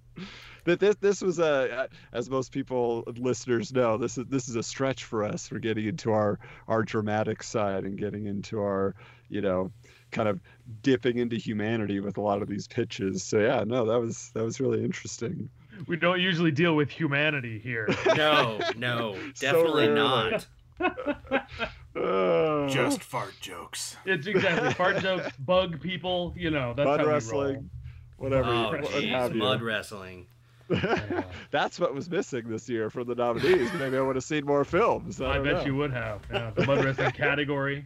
[0.65, 4.63] But this this was a as most people listeners know this is this is a
[4.63, 5.49] stretch for us.
[5.49, 8.93] We're getting into our our dramatic side and getting into our
[9.29, 9.71] you know
[10.11, 10.41] kind of
[10.81, 13.23] dipping into humanity with a lot of these pitches.
[13.23, 15.49] So yeah, no, that was that was really interesting.
[15.87, 17.87] We don't usually deal with humanity here.
[18.15, 20.39] No, no, definitely rarely.
[20.39, 20.47] not.
[22.69, 23.97] Just fart jokes.
[24.05, 26.33] It's exactly fart jokes, bug people.
[26.37, 27.65] You know, that's mud how we wrestling, roll.
[28.17, 29.39] whatever, Oh, what jeez, have you.
[29.41, 30.27] mud wrestling.
[31.51, 33.71] That's what was missing this year from the nominees.
[33.73, 35.19] Maybe I would have seen more films.
[35.21, 35.65] I, I bet know.
[35.65, 36.21] you would have.
[36.31, 37.85] Yeah, the mud wrestling category.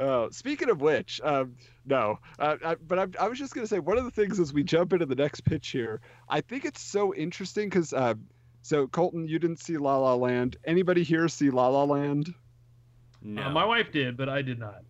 [0.00, 3.68] Uh, speaking of which, um, no, uh, I, but I, I was just going to
[3.68, 6.64] say one of the things as we jump into the next pitch here, I think
[6.64, 8.14] it's so interesting because, uh,
[8.62, 10.56] so Colton, you didn't see La La Land.
[10.64, 12.32] Anybody here see La La Land?
[13.20, 13.42] No.
[13.42, 14.80] Uh, my wife did, but I did not.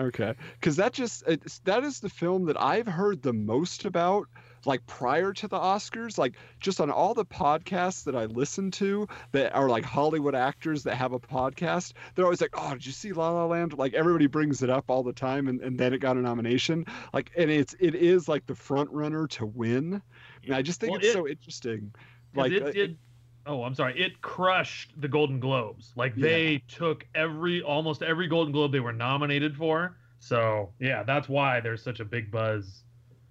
[0.00, 4.28] Okay, because that just it's, that is the film that I've heard the most about,
[4.68, 9.08] like prior to the Oscars, like just on all the podcasts that I listen to
[9.32, 11.94] that are like Hollywood actors that have a podcast.
[12.14, 14.84] They're always like, "Oh, did you see La La Land?" Like everybody brings it up
[14.88, 16.84] all the time, and, and then it got a nomination.
[17.14, 20.02] Like, and it's it is like the front runner to win.
[20.44, 21.94] And I just think Well, it's it- so interesting.
[22.34, 22.98] Like, it uh, did.
[23.46, 23.98] Oh, I'm sorry.
[23.98, 25.92] It crushed the Golden Globes.
[25.96, 29.96] Like they took every, almost every Golden Globe they were nominated for.
[30.18, 32.82] So yeah, that's why there's such a big buzz.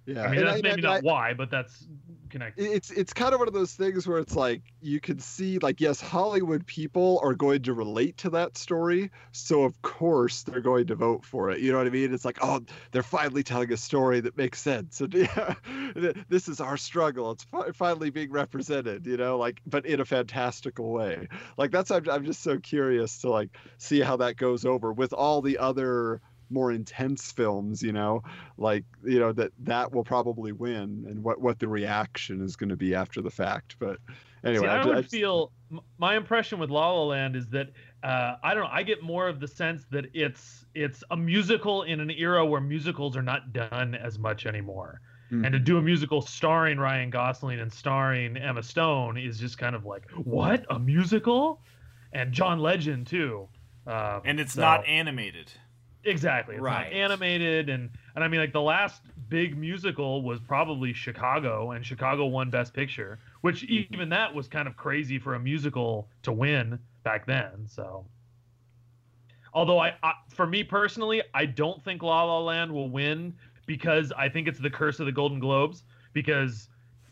[0.08, 1.86] Yeah, I mean, and that's I- maybe and not I- why, but that's
[2.30, 2.66] connected.
[2.66, 5.80] it's it's kind of one of those things where it's like you can see like
[5.80, 10.88] yes hollywood people are going to relate to that story so of course they're going
[10.88, 11.62] to vote for it.
[11.62, 12.14] You know what i mean?
[12.14, 12.60] It's like oh
[12.92, 15.00] they're finally telling a story that makes sense.
[15.00, 15.54] And yeah
[16.28, 17.32] this is our struggle.
[17.32, 21.30] It's fi- finally being represented you know like but in a fantastical way.
[21.58, 25.14] Like that's I'm, I'm just so curious to like see how that goes over with
[25.14, 28.22] all the other more intense films you know
[28.58, 32.70] like you know that that will probably win and what what the reaction is going
[32.70, 33.98] to be after the fact but
[34.44, 35.52] anyway See, I, ju- would just- feel
[35.98, 37.68] my impression with La La Land is that
[38.04, 38.70] uh, I don't know.
[38.72, 42.62] I get more of the sense that it's it's a musical in an era where
[42.62, 45.02] musicals are not done as much anymore.
[45.32, 45.44] Mm-hmm.
[45.44, 49.76] And to do a musical starring Ryan Gosling and starring Emma Stone is just kind
[49.76, 51.60] of like what a musical,
[52.14, 53.50] and John Legend too.
[53.88, 55.52] Um, And it's so- not animated.
[56.08, 56.56] Exactly.
[56.56, 56.92] It's Right.
[56.94, 62.26] animated and and I mean like the last big musical was probably Chicago and Chicago
[62.26, 66.80] won best picture, which even that was kind of crazy for a musical to win
[67.04, 68.06] back then, so
[69.54, 74.12] Although I, I for me personally, I don't think La La Land will win because
[74.18, 76.70] I think it's the curse of the Golden Globes because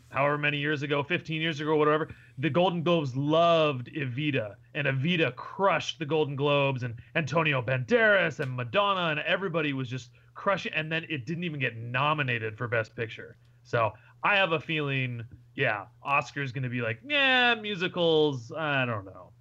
[0.09, 5.35] however many years ago, 15 years ago, whatever, the Golden Globes loved Evita, and Evita
[5.35, 10.91] crushed the Golden Globes, and Antonio Banderas and Madonna and everybody was just crushing, and
[10.91, 13.37] then it didn't even get nominated for Best Picture.
[13.63, 13.93] So
[14.23, 15.23] I have a feeling,
[15.55, 19.31] yeah, Oscar's going to be like, yeah, musicals, I don't know.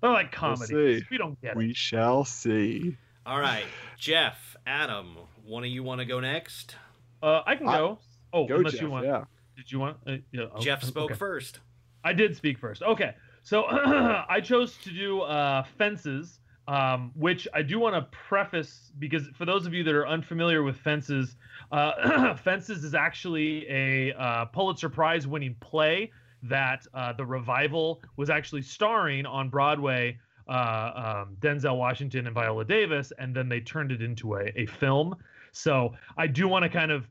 [0.00, 1.56] They're like We'll we don't get it.
[1.56, 3.64] we shall see All right,
[3.98, 6.76] Jeff, Adam, one of you want to go next?
[7.22, 7.98] Uh, I can I- go.
[8.32, 9.06] Oh, go unless Jeff, you want.
[9.06, 9.24] yeah
[9.56, 9.96] Did you want?
[10.06, 11.18] Uh, yeah, oh, Jeff spoke okay.
[11.18, 11.60] first.
[12.08, 12.82] I did speak first.
[12.82, 18.90] Okay, so I chose to do uh, fences, um, which I do want to preface
[18.98, 21.36] because for those of you that are unfamiliar with fences,
[21.70, 26.10] uh, fences is actually a uh, Pulitzer Prize winning play
[26.44, 30.18] that uh, the revival was actually starring on Broadway.
[30.48, 34.64] Uh, um, Denzel Washington and Viola Davis, and then they turned it into a, a
[34.64, 35.14] film.
[35.52, 37.06] So I do want to kind of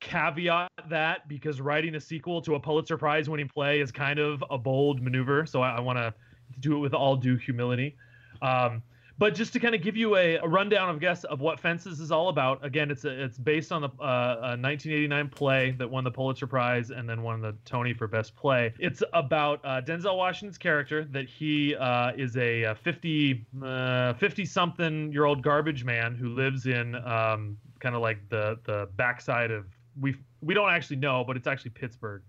[0.00, 4.42] caveat that because writing a sequel to a Pulitzer Prize winning play is kind of
[4.50, 5.46] a bold maneuver.
[5.46, 6.14] So I, I want to
[6.60, 7.96] do it with all due humility.
[8.42, 8.82] Um,
[9.18, 11.98] but just to kind of give you a, a rundown of guess of what Fences
[11.98, 12.64] is all about.
[12.64, 16.46] Again, it's a, it's based on the uh, a 1989 play that won the Pulitzer
[16.46, 18.72] Prize and then won the Tony for Best Play.
[18.78, 24.44] It's about uh, Denzel Washington's character that he uh, is a uh, 50 uh, 50
[24.44, 29.50] something year old garbage man who lives in um, kind of like the the backside
[29.50, 29.66] of
[30.00, 32.22] we we don't actually know, but it's actually Pittsburgh.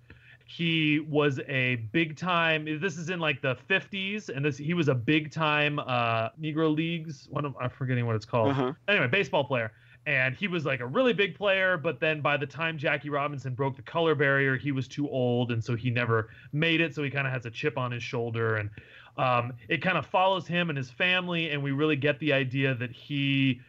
[0.45, 2.65] He was a big time.
[2.81, 6.75] This is in like the 50s, and this he was a big time uh, Negro
[6.75, 7.27] Leagues.
[7.29, 8.49] One of I'm forgetting what it's called.
[8.49, 8.73] uh-huh.
[8.87, 9.71] Anyway, baseball player,
[10.07, 11.77] and he was like a really big player.
[11.77, 15.51] But then by the time Jackie Robinson broke the color barrier, he was too old,
[15.51, 16.95] and so he never made it.
[16.95, 18.71] So he kind of has a chip on his shoulder, and
[19.17, 22.73] um, it kind of follows him and his family, and we really get the idea
[22.73, 23.61] that he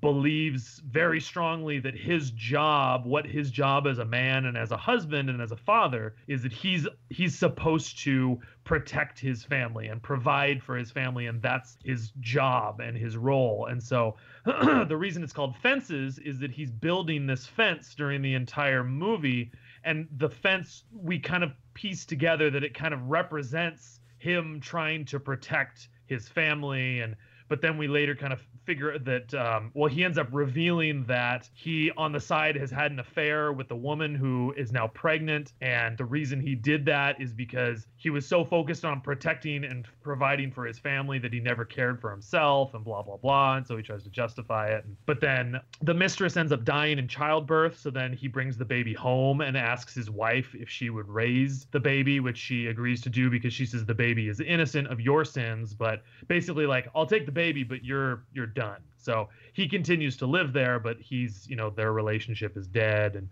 [0.00, 4.76] believes very strongly that his job what his job as a man and as a
[4.76, 10.02] husband and as a father is that he's he's supposed to protect his family and
[10.02, 13.66] provide for his family and that's his job and his role.
[13.66, 18.34] And so the reason it's called fences is that he's building this fence during the
[18.34, 19.52] entire movie
[19.84, 25.04] and the fence we kind of piece together that it kind of represents him trying
[25.04, 27.16] to protect his family and
[27.48, 31.48] but then we later kind of figure that um, well he ends up revealing that
[31.54, 35.52] he on the side has had an affair with the woman who is now pregnant.
[35.60, 39.86] And the reason he did that is because he was so focused on protecting and
[40.02, 43.56] providing for his family that he never cared for himself and blah blah blah.
[43.56, 44.84] And so he tries to justify it.
[45.06, 47.78] But then the mistress ends up dying in childbirth.
[47.78, 51.66] So then he brings the baby home and asks his wife if she would raise
[51.72, 55.00] the baby which she agrees to do because she says the baby is innocent of
[55.00, 55.74] your sins.
[55.74, 60.26] But basically like I'll take the baby but you're you're done so he continues to
[60.26, 63.28] live there but he's you know their relationship is dead and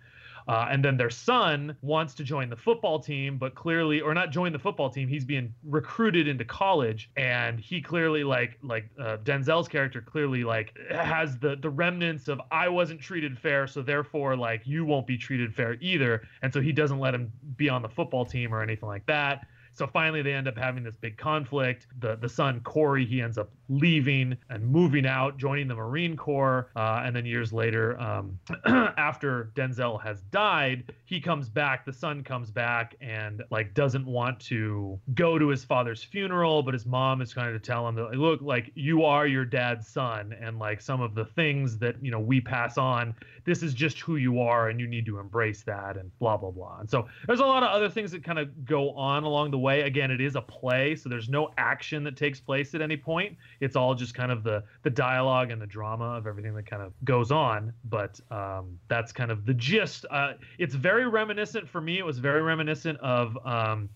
[0.48, 4.30] uh, and then their son wants to join the football team, but clearly, or not
[4.30, 5.08] join the football team.
[5.08, 10.76] He's being recruited into college, and he clearly, like, like uh, Denzel's character, clearly like
[10.90, 15.16] has the the remnants of I wasn't treated fair, so therefore, like, you won't be
[15.16, 16.22] treated fair either.
[16.42, 19.46] And so he doesn't let him be on the football team or anything like that.
[19.72, 21.86] So finally, they end up having this big conflict.
[22.00, 26.70] The the son Corey he ends up leaving and moving out, joining the Marine Corps,
[26.76, 31.84] uh, and then years later, um, after Denzel has died, he comes back.
[31.84, 36.74] The son comes back and like doesn't want to go to his father's funeral, but
[36.74, 40.34] his mom is trying to tell him that look, like you are your dad's son,
[40.40, 43.14] and like some of the things that you know we pass on,
[43.50, 46.52] this is just who you are, and you need to embrace that, and blah blah
[46.52, 46.78] blah.
[46.78, 49.58] And so there's a lot of other things that kind of go on along the
[49.58, 49.80] way.
[49.80, 53.36] Again, it is a play, so there's no action that takes place at any point.
[53.58, 56.80] It's all just kind of the the dialogue and the drama of everything that kind
[56.80, 57.72] of goes on.
[57.86, 60.06] But um, that's kind of the gist.
[60.12, 61.98] Uh, it's very reminiscent for me.
[61.98, 63.36] It was very reminiscent of.
[63.44, 63.88] Um,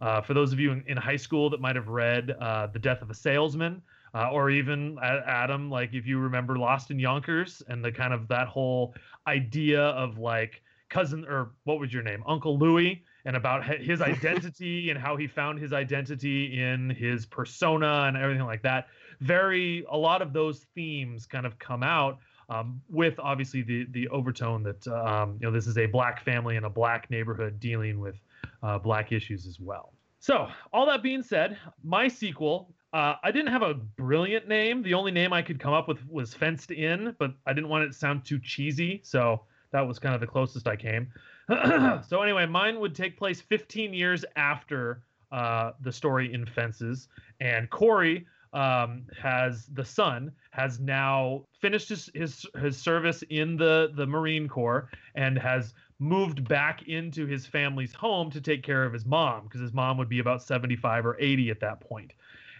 [0.00, 2.78] uh, for those of you in, in high school that might have read uh, The
[2.80, 3.80] Death of a Salesman,
[4.14, 8.28] uh, or even Adam, like if you remember Lost in Yonkers and the kind of
[8.28, 8.94] that whole
[9.26, 14.90] idea of like cousin or what was your name, Uncle Louie, and about his identity
[14.90, 18.88] and how he found his identity in his persona and everything like that.
[19.20, 22.18] Very, a lot of those themes kind of come out.
[22.48, 26.56] Um, with obviously the the overtone that um, you know this is a black family
[26.56, 28.16] in a black neighborhood dealing with
[28.62, 29.94] uh, black issues as well.
[30.18, 34.82] So all that being said, my sequel uh, I didn't have a brilliant name.
[34.82, 37.84] The only name I could come up with was Fenced In, but I didn't want
[37.84, 41.08] it to sound too cheesy, so that was kind of the closest I came.
[42.06, 47.08] so anyway, mine would take place 15 years after uh, the story in Fences,
[47.40, 53.90] and Corey um, has the son has now finished his, his his service in the
[53.94, 58.92] the Marine Corps and has moved back into his family's home to take care of
[58.92, 62.12] his mom because his mom would be about 75 or 80 at that point.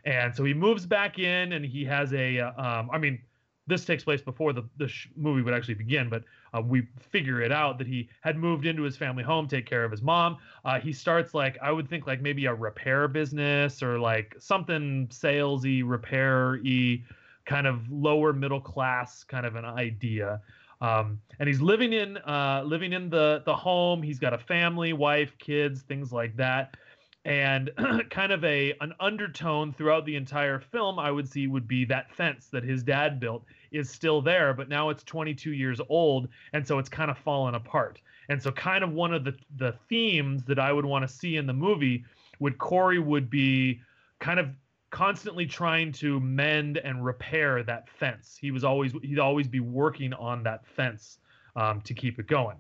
[0.05, 3.21] And so he moves back in and he has a uh, um, I mean
[3.67, 7.41] this takes place before the, the sh- movie would actually begin, but uh, we figure
[7.41, 10.37] it out that he had moved into his family home, take care of his mom.
[10.65, 15.07] Uh, he starts like I would think like maybe a repair business or like something
[15.09, 17.03] salesy, repair-y,
[17.45, 20.41] kind of lower middle class kind of an idea.
[20.81, 24.03] Um, and he's living in uh, living in the the home.
[24.03, 26.77] He's got a family, wife, kids, things like that
[27.25, 27.71] and
[28.11, 32.13] kind of a an undertone throughout the entire film i would see would be that
[32.15, 36.67] fence that his dad built is still there but now it's 22 years old and
[36.67, 38.01] so it's kind of fallen apart.
[38.29, 41.37] And so kind of one of the the themes that i would want to see
[41.37, 42.05] in the movie
[42.39, 43.81] would corey would be
[44.21, 44.49] kind of
[44.91, 48.37] constantly trying to mend and repair that fence.
[48.41, 51.19] He was always he'd always be working on that fence
[51.57, 52.57] um, to keep it going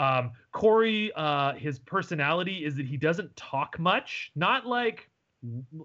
[0.00, 5.10] um, Corey, uh, his personality is that he doesn't talk much, not like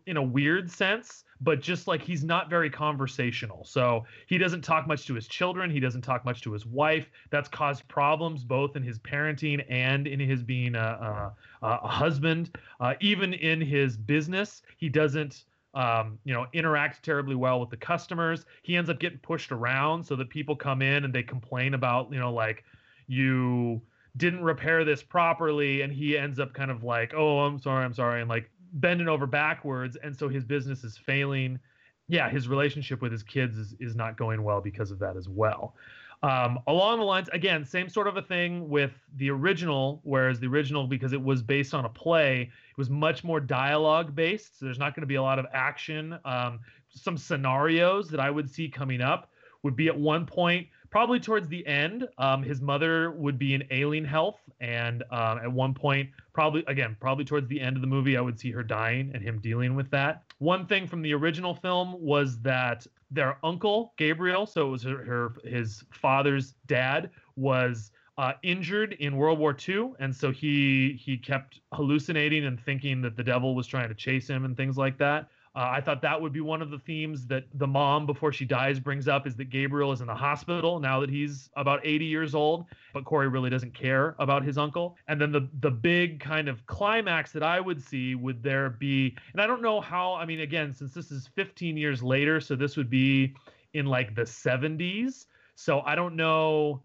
[0.06, 3.66] in a weird sense, but just like he's not very conversational.
[3.66, 5.70] So he doesn't talk much to his children.
[5.70, 7.10] He doesn't talk much to his wife.
[7.30, 12.58] That's caused problems both in his parenting and in his being a, a, a husband.
[12.80, 15.44] Uh, even in his business, he doesn't.
[15.74, 18.46] Um, you know, interact terribly well with the customers.
[18.64, 22.14] He ends up getting pushed around so that people come in and they complain about,
[22.14, 22.64] you know, like
[23.08, 23.82] you
[24.18, 27.94] didn't repair this properly and he ends up kind of like oh i'm sorry i'm
[27.94, 31.60] sorry and like bending over backwards and so his business is failing.
[32.08, 35.28] Yeah his relationship with his kids is, is not going well because of that as
[35.28, 35.76] well.
[36.24, 40.48] Um, along the lines again same sort of a thing with the original whereas the
[40.48, 44.66] original because it was based on a play it was much more dialogue based so
[44.66, 46.18] there's not going to be a lot of action.
[46.26, 49.32] Um, some scenarios that i would see coming up
[49.64, 53.62] would be at one point probably towards the end, um, his mother would be in
[53.70, 57.88] ailing health, and um, at one point, probably again, probably towards the end of the
[57.88, 60.24] movie, I would see her dying and him dealing with that.
[60.38, 65.04] One thing from the original film was that their uncle Gabriel, so it was her,
[65.04, 71.18] her his father's dad, was uh, injured in World War II, and so he he
[71.18, 74.98] kept hallucinating and thinking that the devil was trying to chase him and things like
[75.00, 75.28] that.
[75.56, 78.44] Uh, I thought that would be one of the themes that the mom, before she
[78.44, 82.06] dies, brings up is that Gabriel is in the hospital now that he's about 80
[82.06, 84.98] years old, but Corey really doesn't care about his uncle.
[85.08, 89.16] And then the the big kind of climax that I would see would there be,
[89.32, 90.16] and I don't know how.
[90.16, 93.34] I mean, again, since this is 15 years later, so this would be
[93.74, 95.26] in like the 70s.
[95.56, 96.82] So I don't know.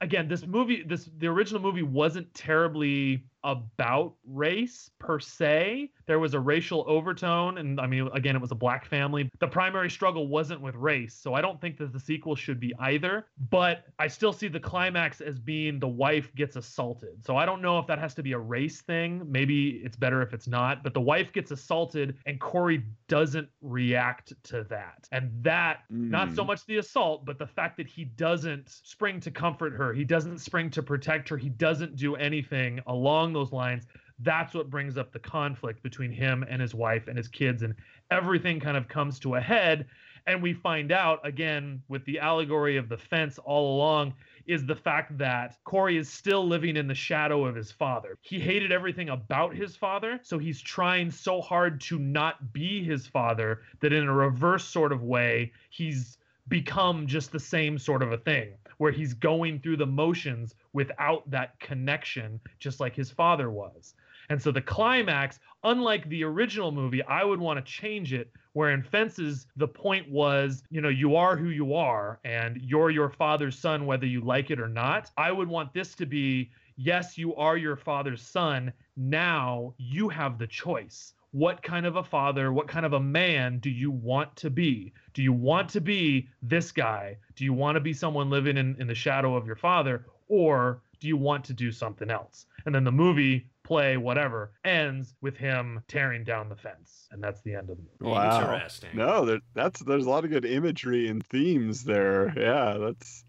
[0.00, 5.90] Again, this movie, this the original movie wasn't terribly about race per se.
[6.06, 9.28] There was a racial overtone, and I mean, again, it was a black family.
[9.40, 12.72] The primary struggle wasn't with race, so I don't think that the sequel should be
[12.80, 13.26] either.
[13.50, 17.24] But I still see the climax as being the wife gets assaulted.
[17.24, 19.22] So I don't know if that has to be a race thing.
[19.26, 20.82] Maybe it's better if it's not.
[20.82, 25.08] But the wife gets assaulted, and Corey doesn't react to that.
[25.12, 26.48] And that, not so Mm.
[26.48, 30.38] much the assault, but the fact that he doesn't spring to comfort her, he doesn't
[30.38, 33.86] spring to protect her, he doesn't do anything along those lines.
[34.20, 37.74] That's what brings up the conflict between him and his wife and his kids, and
[38.10, 39.86] everything kind of comes to a head.
[40.26, 44.14] And we find out again with the allegory of the fence all along
[44.46, 48.16] is the fact that Corey is still living in the shadow of his father.
[48.22, 53.06] He hated everything about his father, so he's trying so hard to not be his
[53.06, 56.18] father that in a reverse sort of way, he's
[56.48, 61.28] become just the same sort of a thing where he's going through the motions without
[61.30, 63.94] that connection, just like his father was.
[64.28, 68.30] And so the climax, unlike the original movie, I would want to change it.
[68.54, 72.90] Where in Fences, the point was, you know, you are who you are and you're
[72.90, 75.10] your father's son, whether you like it or not.
[75.16, 78.72] I would want this to be, yes, you are your father's son.
[78.96, 81.12] Now you have the choice.
[81.36, 84.94] What kind of a father, what kind of a man do you want to be?
[85.12, 87.18] Do you want to be this guy?
[87.34, 90.06] Do you want to be someone living in, in the shadow of your father?
[90.28, 92.46] Or do you want to do something else?
[92.64, 97.06] And then the movie, play, whatever, ends with him tearing down the fence.
[97.10, 98.14] And that's the end of the movie.
[98.14, 98.54] Wow.
[98.54, 98.90] Interesting.
[98.94, 102.32] No, there, that's there's a lot of good imagery and themes there.
[102.34, 103.24] Yeah, that's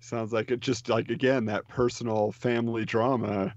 [0.00, 3.54] sounds like it just like again that personal family drama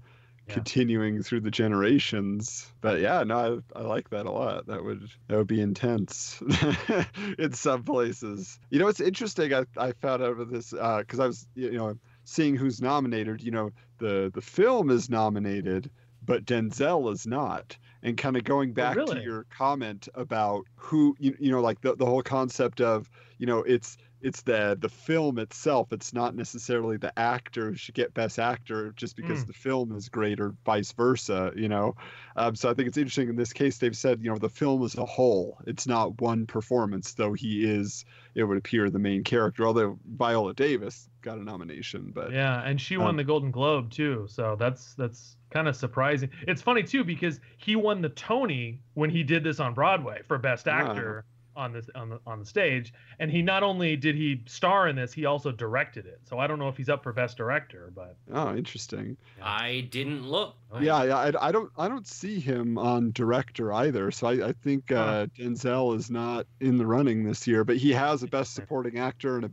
[0.50, 0.54] Yeah.
[0.54, 2.70] continuing through the generations.
[2.80, 4.66] But yeah, no, I, I like that a lot.
[4.66, 6.42] That would that would be intense
[7.38, 8.58] in some places.
[8.70, 9.54] You know, it's interesting.
[9.54, 11.94] I I found out of this uh, because I was you know
[12.24, 13.42] seeing who's nominated.
[13.42, 15.90] You know, the the film is nominated,
[16.24, 17.76] but Denzel is not.
[18.02, 19.22] And kind of going oh, back to really?
[19.22, 23.58] your comment about who you, you know like the, the whole concept of you know
[23.58, 28.38] it's it's the the film itself it's not necessarily the actor who should get best
[28.38, 29.46] actor just because Mm.
[29.48, 31.94] the film is great or vice versa you know
[32.36, 34.82] um, so i think it's interesting in this case they've said you know the film
[34.84, 38.04] as a whole it's not one performance though he is
[38.34, 42.80] it would appear the main character although viola davis got a nomination but Yeah, and
[42.80, 46.30] she won Um, the Golden Globe too, so that's that's kind of surprising.
[46.48, 50.38] It's funny too because he won the Tony when he did this on Broadway for
[50.38, 50.66] Best.
[50.66, 51.26] Actor
[51.56, 54.96] on this on the on the stage, and he not only did he star in
[54.96, 56.20] this, he also directed it.
[56.24, 60.28] So I don't know if he's up for Best Director, but oh interesting I didn't
[60.28, 60.56] look.
[60.80, 64.10] Yeah, yeah, I, I don't, I don't see him on director either.
[64.12, 67.92] So I, I think uh, Denzel is not in the running this year, but he
[67.92, 69.50] has a best supporting actor and a,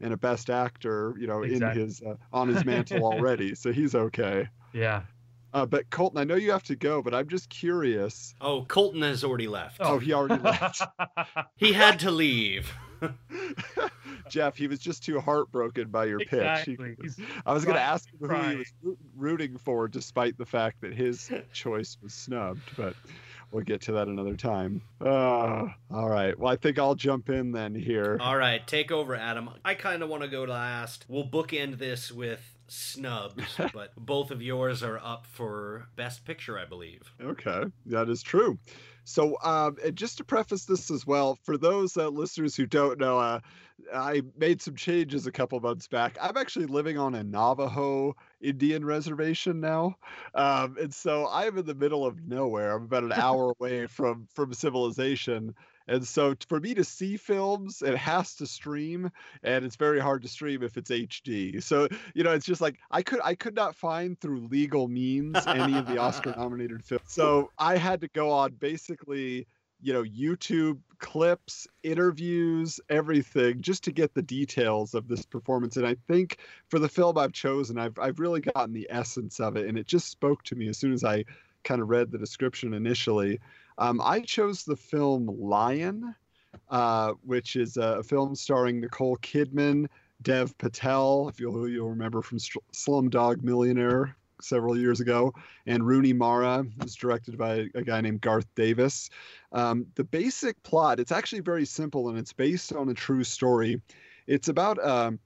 [0.00, 1.80] and a best actor, you know, Exactly.
[1.80, 3.54] in his uh, on his mantle already.
[3.54, 4.48] So he's okay.
[4.74, 5.02] yeah.
[5.54, 8.34] Uh, but Colton, I know you have to go, but I'm just curious.
[8.40, 9.78] Oh, Colton has already left.
[9.80, 10.82] Oh, he already left.
[11.56, 12.72] He had to leave.
[14.28, 16.30] Jeff, he was just too heartbroken by your pitch.
[16.64, 16.96] He- exactly.
[17.00, 20.80] He's I was going to ask him who he was rooting for, despite the fact
[20.82, 22.60] that his choice was snubbed.
[22.76, 22.94] But
[23.50, 24.82] we'll get to that another time.
[25.00, 26.38] Uh, all right.
[26.38, 28.18] Well, I think I'll jump in then here.
[28.20, 29.50] All right, take over, Adam.
[29.64, 31.04] I kind of want to go last.
[31.08, 33.42] We'll bookend this with snubs,
[33.72, 37.02] but both of yours are up for Best Picture, I believe.
[37.20, 38.58] Okay, that is true.
[39.04, 42.98] So, um, and just to preface this as well, for those uh, listeners who don't
[42.98, 43.40] know, uh,
[43.94, 46.18] I made some changes a couple months back.
[46.20, 49.96] I'm actually living on a Navajo Indian reservation now,
[50.34, 52.76] um, and so I'm in the middle of nowhere.
[52.76, 55.54] I'm about an hour away from from civilization,
[55.88, 59.10] and so for me to see films, it has to stream,
[59.42, 61.62] and it's very hard to stream if it's HD.
[61.62, 65.36] So you know, it's just like I could I could not find through legal means
[65.46, 67.04] any of the Oscar nominated films.
[67.06, 69.46] So I had to go on basically,
[69.80, 75.76] you know, YouTube clips, interviews, everything just to get the details of this performance.
[75.76, 79.56] And I think for the film I've chosen, I've I've really gotten the essence of
[79.56, 81.24] it and it just spoke to me as soon as I
[81.64, 83.40] kind of read the description initially.
[83.78, 86.14] Um, I chose the film Lion,
[86.68, 89.86] uh, which is a film starring Nicole Kidman,
[90.22, 95.32] Dev Patel, if you'll, you'll remember from Slumdog Millionaire several years ago,
[95.66, 99.10] and Rooney Mara is directed by a guy named Garth Davis.
[99.52, 103.80] Um, the basic plot, it's actually very simple and it's based on a true story.
[104.26, 105.18] It's about um,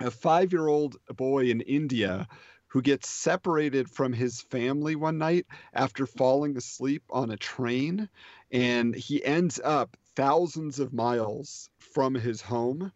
[0.00, 2.26] a five year old boy in India
[2.72, 8.08] who gets separated from his family one night after falling asleep on a train.
[8.50, 12.90] And he ends up thousands of miles from his home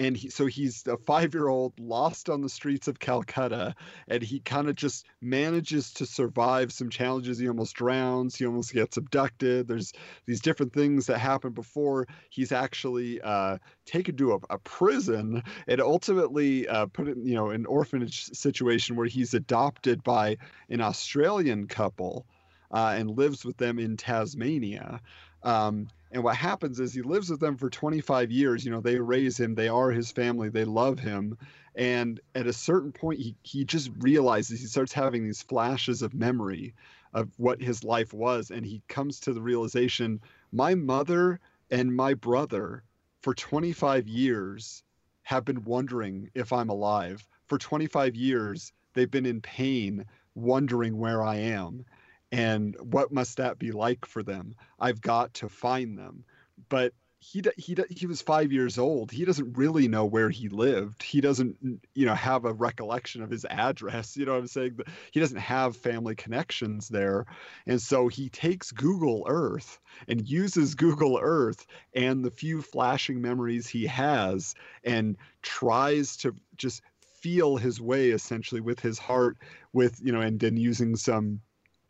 [0.00, 3.74] and he, so he's a five year old lost on the streets of Calcutta,
[4.08, 7.38] and he kind of just manages to survive some challenges.
[7.38, 9.68] He almost drowns, he almost gets abducted.
[9.68, 9.92] There's
[10.24, 15.80] these different things that happen before he's actually uh, taken to a, a, prison and
[15.82, 20.38] ultimately uh, put in, you know, an orphanage situation where he's adopted by
[20.70, 22.24] an Australian couple
[22.72, 25.02] uh, and lives with them in Tasmania.
[25.42, 28.64] Um, and what happens is he lives with them for 25 years.
[28.64, 31.38] You know, they raise him, they are his family, they love him.
[31.76, 36.12] And at a certain point, he, he just realizes he starts having these flashes of
[36.12, 36.74] memory
[37.14, 38.50] of what his life was.
[38.50, 40.20] And he comes to the realization
[40.52, 41.38] my mother
[41.70, 42.82] and my brother
[43.22, 44.82] for 25 years
[45.22, 47.24] have been wondering if I'm alive.
[47.46, 51.84] For 25 years, they've been in pain, wondering where I am
[52.32, 54.54] and what must that be like for them?
[54.78, 56.24] I've got to find them.
[56.68, 59.12] But he he he was 5 years old.
[59.12, 61.02] He doesn't really know where he lived.
[61.02, 64.78] He doesn't you know have a recollection of his address you know what i'm saying?
[65.10, 67.26] He doesn't have family connections there.
[67.66, 69.78] And so he takes google earth
[70.08, 76.80] and uses google earth and the few flashing memories he has and tries to just
[77.20, 79.36] feel his way essentially with his heart
[79.74, 81.42] with you know and then using some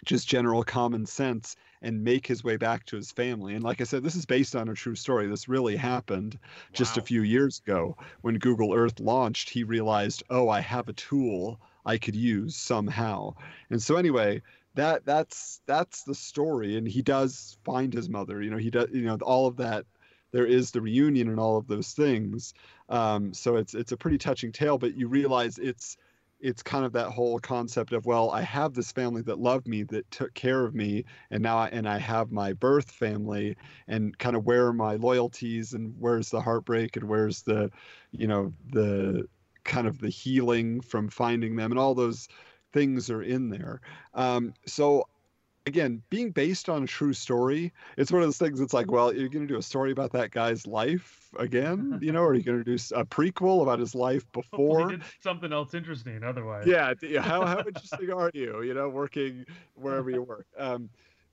[0.04, 3.54] just general common sense and make his way back to his family.
[3.54, 5.26] And like I said, this is based on a true story.
[5.26, 6.38] This really happened
[6.72, 9.50] just a few years ago when Google Earth launched.
[9.50, 13.34] He realized, oh, I have a tool I could use somehow.
[13.70, 14.42] And so anyway,
[14.74, 16.76] that that's that's the story.
[16.76, 18.42] And he does find his mother.
[18.42, 18.88] You know, he does.
[18.92, 19.86] You know, all of that.
[20.32, 22.54] There is the reunion and all of those things.
[22.88, 24.78] Um, so it's it's a pretty touching tale.
[24.78, 25.96] But you realize it's
[26.40, 29.82] it's kind of that whole concept of well i have this family that loved me
[29.82, 33.56] that took care of me and now I, and i have my birth family
[33.88, 37.70] and kind of where are my loyalties and where's the heartbreak and where's the
[38.12, 39.28] you know the
[39.64, 42.28] kind of the healing from finding them and all those
[42.72, 43.80] things are in there.
[44.14, 45.04] Um, so
[45.70, 48.60] again, being based on a true story, it's one of those things.
[48.60, 52.10] It's like, well, you're going to do a story about that guy's life again, you
[52.10, 54.98] know, or are you going to do a prequel about his life before?
[55.20, 56.24] something else interesting.
[56.24, 56.92] Otherwise, yeah.
[57.22, 58.62] How how interesting are you?
[58.62, 59.46] You know, working
[59.76, 60.46] wherever you work.
[60.58, 60.90] Um,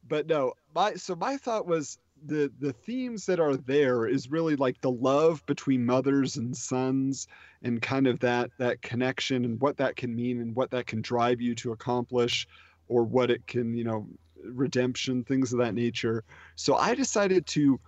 [0.08, 4.56] but no, my so my thought was the the themes that are there is really
[4.56, 7.28] like the love between mothers and sons
[7.64, 11.02] and kind of that that connection and what that can mean and what that can
[11.02, 12.48] drive you to accomplish
[12.88, 14.08] or what it can, you know,
[14.54, 16.24] redemption, things of that nature.
[16.56, 17.80] So I decided to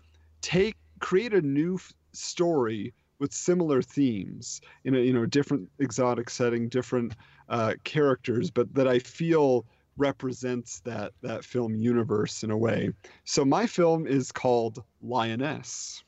[0.42, 6.30] take create a new f- story with similar themes in a you know different exotic
[6.30, 7.16] setting, different
[7.50, 9.66] uh, characters, but that I feel
[9.98, 12.92] represents that that film universe in a way.
[13.26, 16.04] So my film is called Lioness,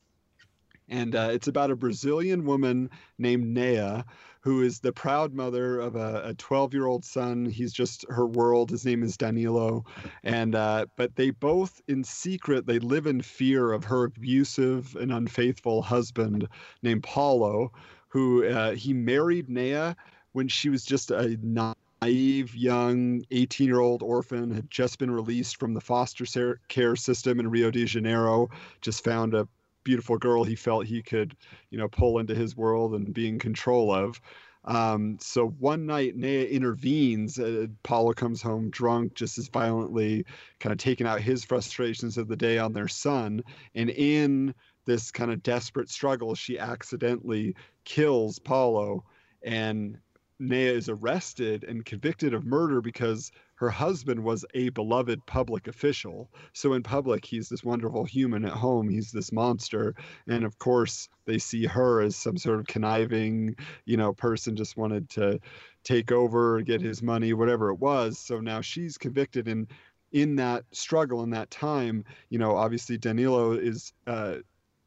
[0.88, 4.06] and uh, it's about a Brazilian woman named Nea
[4.42, 7.46] who is the proud mother of a 12 year old son.
[7.46, 8.72] He's just her world.
[8.72, 9.86] His name is Danilo.
[10.24, 15.12] And, uh, but they both, in secret, they live in fear of her abusive and
[15.12, 16.48] unfaithful husband
[16.82, 17.72] named Paulo,
[18.10, 19.96] who uh, he married Nea
[20.34, 25.58] when she was just a naive young 18 year old orphan had just been released
[25.58, 28.50] from the foster care system in rio de janeiro
[28.82, 29.48] just found a
[29.84, 31.36] beautiful girl he felt he could,
[31.70, 34.22] you know, pull into his world and be in control of.
[34.66, 37.40] Um, so one night, Nea intervenes.
[37.40, 40.26] Uh, Paulo comes home drunk, just as violently,
[40.60, 43.44] kind of taking out his frustrations of the day on their son.
[43.74, 44.54] And in
[44.86, 47.56] this kind of desperate struggle, she accidentally
[47.86, 49.04] kills Paulo.
[49.44, 49.98] And
[50.40, 53.32] Nea is arrested and convicted of murder because
[53.62, 56.32] her husband was a beloved public official.
[56.52, 58.44] So in public, he's this wonderful human.
[58.44, 59.94] At home, he's this monster.
[60.28, 63.56] And of course, they see her as some sort of conniving,
[63.86, 65.40] you know, person just wanted to
[65.84, 68.18] take over, get his money, whatever it was.
[68.18, 69.68] So now she's convicted and
[70.12, 74.38] in that struggle in that time, you know, obviously Danilo is uh,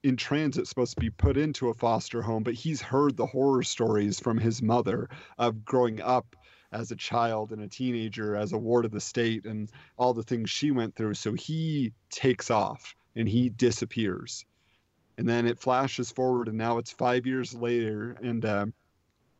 [0.02, 3.62] in transit supposed to be put into a foster home, but he's heard the horror
[3.62, 5.08] stories from his mother
[5.38, 6.34] of growing up
[6.74, 10.22] as a child and a teenager as a ward of the state and all the
[10.22, 11.14] things she went through.
[11.14, 14.44] So he takes off and he disappears.
[15.16, 18.66] And then it flashes forward, and now it's five years later, and uh,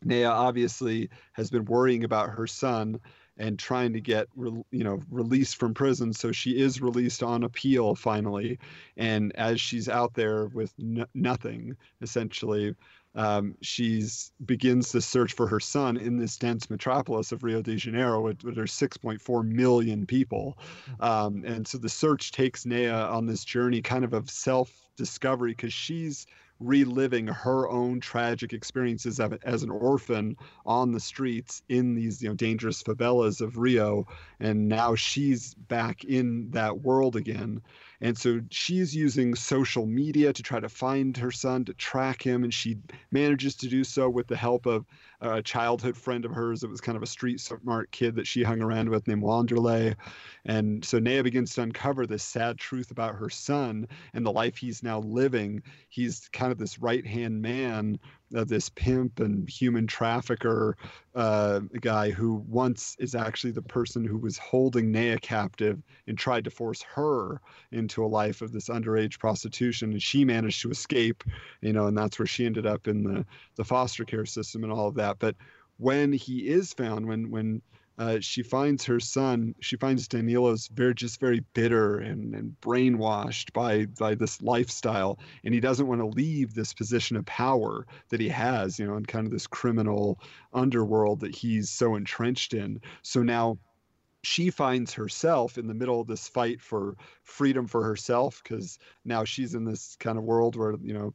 [0.05, 3.01] Nea obviously has been worrying about her son
[3.37, 7.43] and trying to get re- you know released from prison so she is released on
[7.43, 8.57] appeal finally
[8.97, 12.73] and as she's out there with n- nothing essentially
[13.15, 17.75] um, she's begins to search for her son in this dense metropolis of Rio de
[17.75, 20.57] Janeiro, where, where there's 6.4 million people,
[20.99, 25.73] um, and so the search takes Nea on this journey, kind of of self-discovery, because
[25.73, 26.27] she's
[26.59, 32.29] reliving her own tragic experiences of, as an orphan on the streets in these you
[32.29, 34.07] know dangerous favelas of Rio.
[34.39, 37.61] And now she's back in that world again
[38.01, 42.43] and so she's using social media to try to find her son to track him
[42.43, 42.77] and she
[43.11, 44.85] manages to do so with the help of
[45.21, 48.43] a childhood friend of hers that was kind of a street smart kid that she
[48.43, 49.95] hung around with named Wanderlei.
[50.45, 54.57] And so Nea begins to uncover this sad truth about her son and the life
[54.57, 55.63] he's now living.
[55.89, 57.99] He's kind of this right hand man
[58.33, 60.75] of this pimp and human trafficker
[61.13, 66.43] uh, guy who once is actually the person who was holding Nea captive and tried
[66.43, 67.39] to force her
[67.71, 69.91] into a life of this underage prostitution.
[69.91, 71.23] And she managed to escape,
[71.61, 74.73] you know, and that's where she ended up in the, the foster care system and
[74.73, 75.04] all of that.
[75.13, 75.35] But
[75.77, 77.61] when he is found, when when
[77.97, 79.55] uh, she finds her son.
[79.61, 85.53] She finds Danilo's very just very bitter and, and brainwashed by by this lifestyle, and
[85.53, 89.05] he doesn't want to leave this position of power that he has, you know, in
[89.05, 90.19] kind of this criminal
[90.53, 92.81] underworld that he's so entrenched in.
[93.01, 93.57] So now
[94.23, 99.23] she finds herself in the middle of this fight for freedom for herself because now
[99.23, 101.13] she's in this kind of world where you know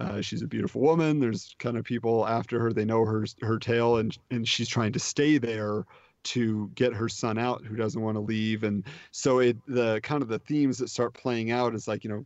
[0.00, 1.20] uh, she's a beautiful woman.
[1.20, 4.92] There's kind of people after her they know her her tale and and she's trying
[4.92, 5.84] to stay there
[6.22, 8.64] to get her son out who doesn't want to leave.
[8.64, 12.10] And so it the kind of the themes that start playing out is like you
[12.10, 12.24] know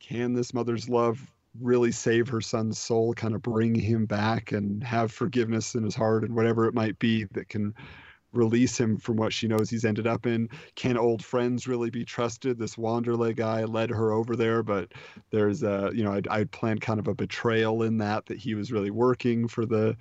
[0.00, 1.20] can this mother's love
[1.60, 5.94] really save her son's soul kind of bring him back and have forgiveness in his
[5.94, 7.72] heart and whatever it might be that can
[8.34, 10.48] release him from what she knows he's ended up in?
[10.74, 12.58] Can old friends really be trusted?
[12.58, 14.92] This wanderlei guy led her over there but
[15.30, 18.54] there's a you know I'd, I'd planned kind of a betrayal in that that he
[18.54, 19.96] was really working for the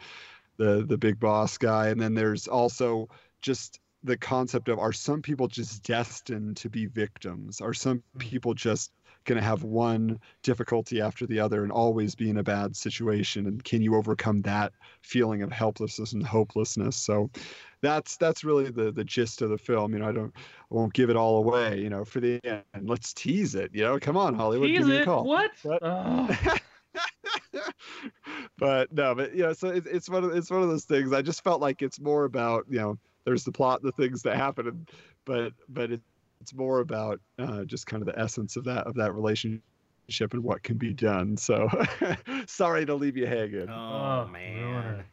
[0.57, 1.89] the the big boss guy.
[1.89, 3.09] And then there's also
[3.41, 7.61] just the concept of are some people just destined to be victims?
[7.61, 8.19] Are some mm.
[8.19, 8.91] people just
[9.25, 13.47] going to have one difficulty after the other and always be in a bad situation
[13.47, 17.29] and can you overcome that feeling of helplessness and hopelessness so
[17.81, 20.93] that's that's really the the gist of the film you know i don't I won't
[20.93, 24.17] give it all away you know for the end let's tease it you know come
[24.17, 25.05] on hollywood Tease give me a it?
[25.05, 25.51] call What?
[25.63, 25.81] But-
[28.57, 31.13] but no, but you know, so it's it's one of it's one of those things.
[31.13, 34.35] I just felt like it's more about you know, there's the plot, the things that
[34.35, 34.85] happen,
[35.25, 36.01] but but it,
[36.43, 39.61] it's more about uh, just kind of the essence of that of that relationship
[40.33, 41.37] and what can be done.
[41.37, 41.69] So
[42.47, 43.69] sorry to leave you hanging.
[43.69, 45.05] Oh, Oh, man.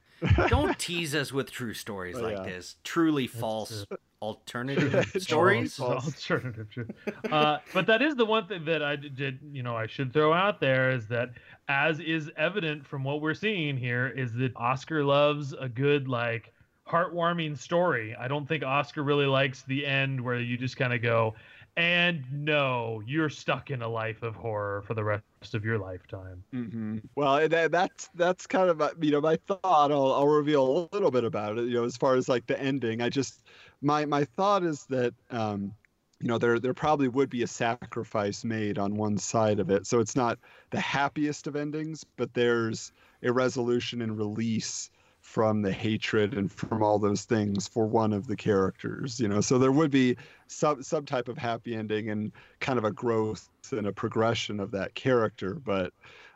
[0.48, 2.42] Don't tease us with true stories Oh, like yeah.
[2.42, 2.76] this.
[2.82, 3.86] Truly false
[4.20, 5.76] alternative It's stories.
[5.76, 6.06] false.
[6.06, 6.90] Alternative truth.
[7.30, 10.32] Uh, but that is the one thing that I did, you know, I should throw
[10.32, 11.30] out there is that,
[11.68, 16.52] as is evident from what we're seeing here, is that Oscar loves a good, like,
[16.90, 18.14] heartwarming story.
[18.16, 21.34] I don't think Oscar really likes the end where you just kind of go,
[21.76, 26.44] and no, you're stuck in a life of horror for the rest of your lifetime.
[26.52, 29.92] hmm Well, that's that's kind of you know my thought.
[29.92, 31.66] I'll I'll reveal a little bit about it.
[31.66, 33.46] You know, as far as like the ending, I just
[33.80, 35.76] my my thought is that um,
[36.20, 39.86] you know there there probably would be a sacrifice made on one side of it.
[39.86, 44.90] So it's not the happiest of endings, but there's a resolution and release
[45.30, 49.40] from the hatred and from all those things for one of the characters you know?
[49.40, 50.16] So there would be
[50.48, 54.72] some some type of happy ending and kind of a growth and a progression of
[54.72, 55.92] that character but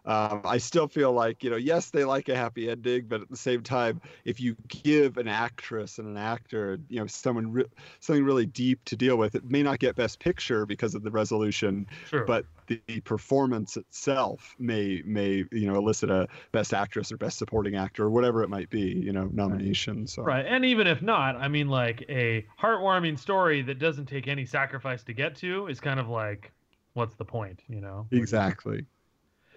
[0.07, 3.31] um, I still feel like you know, yes, they like a happy ending, but at
[3.31, 7.65] the same time, if you give an actress and an actor, you know, someone re-
[8.01, 11.11] something really deep to deal with, it may not get Best Picture because of the
[11.11, 12.27] resolution, Sure.
[12.27, 17.77] but the performance itself may may you know elicit a Best Actress or Best Supporting
[17.77, 20.07] Actor or whatever it might be, you know, nomination.
[20.07, 20.47] So Right.
[20.47, 25.05] And even if not, I mean, like a heartwarming story that doesn't take any sacrifice
[25.05, 26.53] to get to is kind of like,
[26.95, 28.11] what's the point, you know?
[28.11, 28.87] exactly.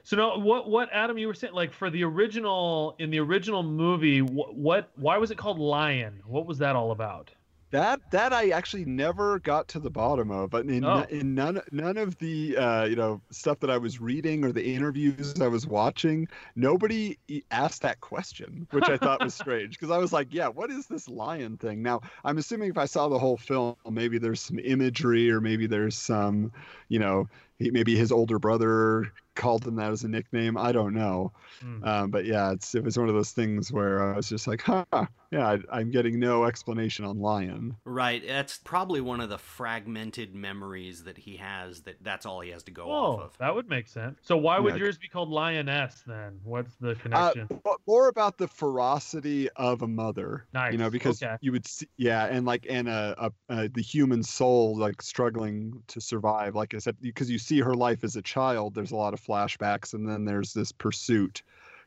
[0.08, 3.62] So now, what what Adam you were saying like for the original in the original
[3.62, 6.22] movie, what, what why was it called Lion?
[6.26, 7.30] What was that all about?
[7.72, 11.04] That that I actually never got to the bottom of, but in Oh.
[11.10, 14.64] in none none of the uh, you know stuff that I was reading or the
[14.64, 17.18] interviews I was watching, nobody
[17.52, 20.88] asked that question, which I thought was strange because I was like, yeah, what is
[20.88, 21.84] this lion thing?
[21.84, 25.68] Now I'm assuming if I saw the whole film, maybe there's some imagery or maybe
[25.68, 26.54] there's some,
[26.88, 27.28] you know,
[27.60, 30.58] he, maybe his older brother called him that as a nickname.
[30.58, 31.32] I don't know.
[31.62, 31.84] Hmm.
[31.84, 34.62] Um, but yeah, it's it was one of those things where I was just like,
[34.62, 34.84] huh,
[35.32, 37.76] yeah, I, I'm getting no explanation on Lion.
[37.86, 38.22] Right.
[38.28, 41.82] That's probably one of the fragmented memories that he has.
[41.84, 43.38] That that's all he has to go off Oh, of.
[43.38, 44.20] that would make sense.
[44.24, 44.80] So why would Yeah.
[44.82, 46.40] yours be called Lioness then?
[46.44, 47.48] What's the Uh, connection?
[47.64, 50.46] but more about the ferocity of a mother.
[50.54, 50.72] Nice.
[50.72, 51.36] You know, because okay.
[51.42, 55.84] you would see, yeah, and like, and uh, uh, uh, the human soul like struggling
[55.88, 56.56] to survive.
[56.56, 59.20] Like I said, because you see her life as a child, there's a lot of
[59.28, 61.42] flashbacks, and then there's this pursuit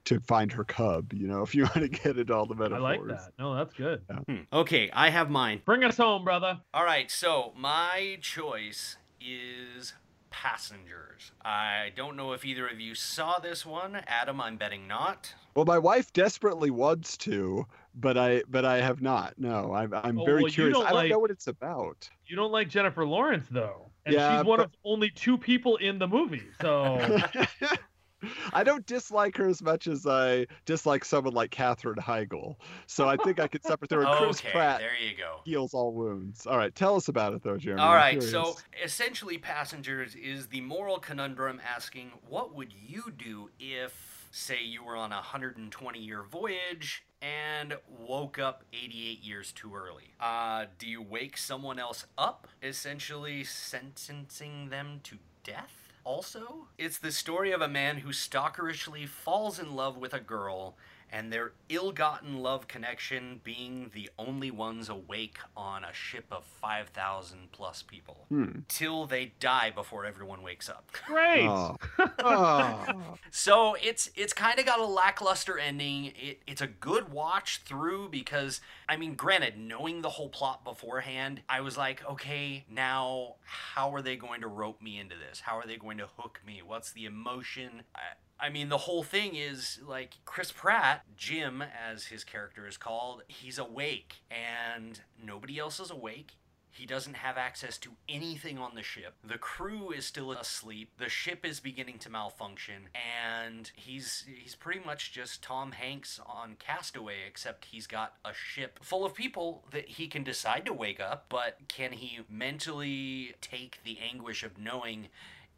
[0.05, 1.13] to find her cub.
[1.13, 2.79] You know, if you want to get into all the metaphors.
[2.79, 3.33] I like that.
[3.39, 4.03] No, that's good.
[4.29, 4.37] Hmm.
[4.53, 5.63] Okay, I have mine.
[5.65, 6.61] Bring us home, brother.
[6.75, 9.95] All right, so my choice is
[10.31, 11.33] Passengers.
[11.45, 13.97] I don't know if either of you saw this one.
[14.07, 15.35] Adam, I'm betting not.
[15.55, 17.67] Well, my wife desperately wants to,
[17.97, 19.35] but I but I have not.
[19.39, 20.77] No, I'm I'm Oh, very well, curious.
[20.79, 22.09] don't I don't like- know what it's about.
[22.31, 25.77] You don't like Jennifer Lawrence though, and Yeah, she's one but- of only two people
[25.79, 26.45] in the movie.
[26.61, 26.99] So
[28.53, 32.57] I don't dislike her as much as I dislike someone like Katherine Heigl.
[32.87, 34.03] So I think I could separate her.
[34.07, 35.41] And Chris Okay, Pratt there you go.
[35.45, 36.47] heals all wounds.
[36.47, 37.83] All right, tell us about it though, Jeremy.
[37.83, 44.63] All so essentially, Passengers is the moral conundrum asking, what would you do if, say,
[44.63, 47.75] you were on a 120 year voyage and
[48.07, 50.15] woke up 88 years too early?
[50.21, 55.89] Uh, do you wake someone else up, essentially sentencing them to death?
[56.05, 60.77] Also, it's the story of a man who stalkerishly falls in love with a girl
[61.13, 67.53] and their ill-gotten love connection being the only ones awake on a ship of 5,000
[67.53, 68.27] plus people.
[68.29, 68.61] Hmm.
[68.69, 70.91] Till they die before everyone wakes up.
[71.07, 71.49] great.
[71.49, 71.77] Oh.
[72.23, 72.85] Oh.
[73.31, 76.13] So it's it's kind of got a lackluster ending.
[76.21, 81.43] It, it's a good watch through because I mean, granted, knowing the whole plot beforehand,
[81.49, 85.41] I was like, okay, now how are they going to rope me into this?
[85.41, 86.61] How are they going to hook me?
[86.65, 87.83] What's the emotion?
[87.95, 88.01] I,
[88.41, 93.23] I mean, the whole thing is like Chris Pratt, Jim, as his character is called,
[93.29, 96.33] he's awake and nobody else is awake.
[96.73, 99.15] He doesn't have access to anything on the ship.
[99.25, 100.93] The crew is still asleep.
[100.99, 106.57] The ship is beginning to malfunction, and he's he's pretty much just Tom Hanks on
[106.59, 111.01] Castaway, except he's got a ship full of people that he can decide to wake
[111.01, 115.09] up, but can he mentally take the anguish of knowing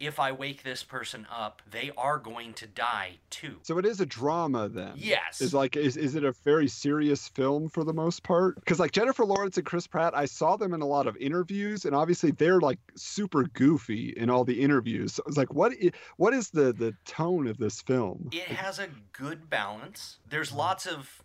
[0.05, 3.57] if I wake this person up, they are going to die too?
[3.63, 4.93] So it is a drama then.
[4.95, 5.41] Yes.
[5.41, 8.55] Is like is, is it a very serious film for the most part?
[8.55, 11.85] Because like Jennifer Lawrence and Chris Pratt, I saw them in a lot of interviews,
[11.85, 15.13] and obviously they're like super goofy in all the interviews.
[15.13, 15.73] So it's like what
[16.17, 18.29] what is the the tone of this film?
[18.31, 20.17] It has a good balance.
[20.29, 21.23] There's lots of.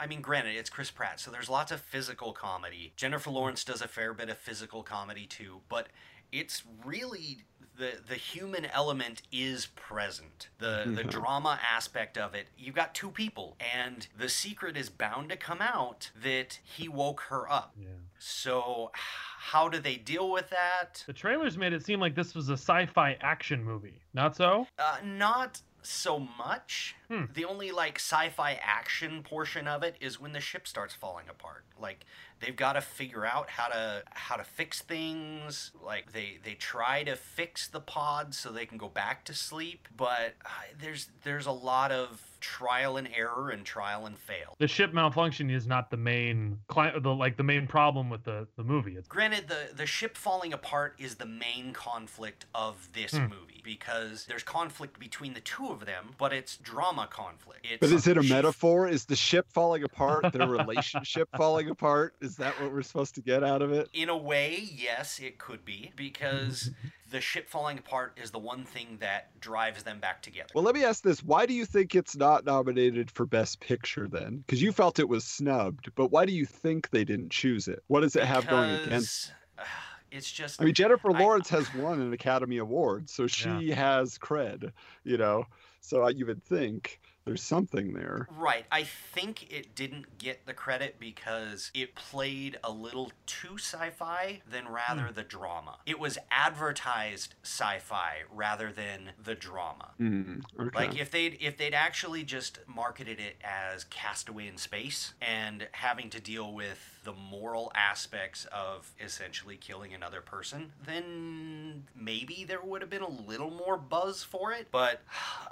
[0.00, 2.94] I mean, granted, it's Chris Pratt, so there's lots of physical comedy.
[2.96, 5.88] Jennifer Lawrence does a fair bit of physical comedy too, but
[6.32, 7.44] it's really
[7.76, 10.48] the the human element is present.
[10.58, 11.10] The the Mhm.
[11.10, 12.48] drama aspect of it.
[12.56, 17.22] You've got two people, and the secret is bound to come out that he woke
[17.28, 17.74] her up.
[17.78, 17.88] Yeah.
[18.18, 21.02] So, how do they deal with that?
[21.06, 24.02] The trailers made it seem like this was a sci-fi action movie.
[24.12, 24.66] Not so?
[24.78, 26.94] Uh, not so much.
[27.08, 27.24] Hmm.
[27.32, 31.64] The only like sci-fi action portion of it is when the ship starts falling apart.
[31.78, 32.04] Like
[32.42, 35.70] they've got to figure out how to how to fix things.
[35.82, 39.88] Like they they try to fix the pod so they can go back to sleep,
[39.96, 40.48] but uh,
[40.80, 44.56] there's there's a lot of trial and error and trial and fail.
[44.58, 48.46] The ship malfunction is not the main cli- the like the main problem with the
[48.56, 48.96] the movie.
[48.96, 53.24] It's Granted, the, the ship falling apart is the main conflict of this Hmm.
[53.28, 57.64] movie because there's conflict between the two of them, but it's drama conflict.
[57.64, 58.88] It's But is it a metaphor?
[58.88, 60.32] Is the ship falling apart?
[60.32, 62.14] Their relationship falling apart?
[62.20, 63.88] Is that what we're supposed to get out of it?
[63.92, 66.70] In a way, yes, it could be because
[67.10, 70.48] the ship falling apart is the one thing that drives them back together.
[70.54, 74.08] Well, let me ask this: Why do you think it's not nominated for Best Picture
[74.08, 74.38] then?
[74.38, 77.82] Because you felt it was snubbed, but why do you think they didn't choose it?
[77.86, 78.86] What does it have going against?
[78.86, 79.64] Because, uh,
[80.10, 84.18] it's just I mean, Jennifer I- Lawrence has won an Academy Award, so she has
[84.18, 84.72] cred,
[85.04, 85.46] you know.
[85.80, 88.26] So you would think there's something there.
[88.36, 88.66] Right.
[88.72, 94.42] I think it didn't get the credit because it played a little too sci fi
[94.50, 95.14] than rather Hmm.
[95.14, 95.78] the drama.
[95.86, 99.90] It was advertised sci fi rather than the drama.
[100.00, 100.70] Mm, okay.
[100.78, 106.10] Like if they'd if they'd actually just marketed it as Castaway in Space and having
[106.10, 112.80] to deal with the moral aspects of essentially killing another person, then maybe there would
[112.80, 114.68] have been a little more buzz for it.
[114.70, 115.00] But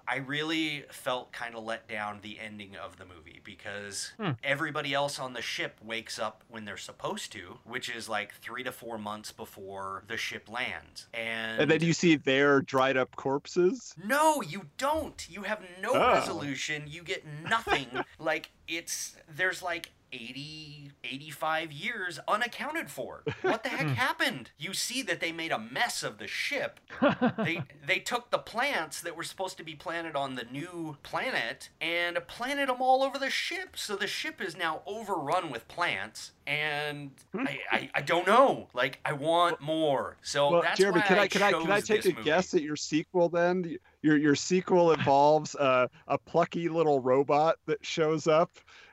[0.07, 4.33] I really felt kind of let down the ending of the movie because Hmm.
[4.45, 8.63] everybody else on the ship wakes up when they're supposed to, which is like three
[8.63, 11.07] to four months before the ship lands.
[11.15, 13.95] And, And then you see their dried up corpses.
[14.03, 15.27] no, you don't.
[15.29, 16.13] You have no Oh.
[16.13, 16.85] resolution.
[16.87, 17.89] You get nothing.
[18.19, 23.23] like it's there's like 80 85 years unaccounted for.
[23.43, 24.51] What the heck happened?
[24.59, 26.81] You see that they made a mess of the ship.
[27.37, 31.71] They they took the plants that were supposed to be planted on the new planet
[31.81, 33.77] and planted them all over the ship.
[33.77, 38.69] So the ship is now overrun with plants and I, I, I don't know.
[38.75, 40.17] Like I want more.
[40.23, 42.23] So Well, that's Jeremy, why can I I can I can I take a movie.
[42.23, 43.79] guess at your sequel then?
[44.03, 48.51] Your your sequel involves uh, a plucky little robot that shows up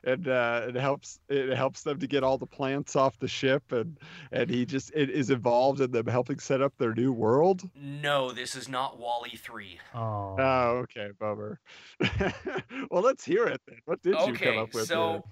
[0.07, 3.71] and uh, it helps it helps them to get all the plants off the ship
[3.73, 3.99] and
[4.31, 7.69] and he just it is involved in them helping set up their new world.
[7.75, 9.79] No, this is not WALL-E 3.
[9.95, 10.35] oh.
[10.39, 11.59] Oh, okay, bummer.
[12.89, 13.79] well, let's hear it then.
[13.85, 14.87] What did you come up with?
[14.87, 15.25] so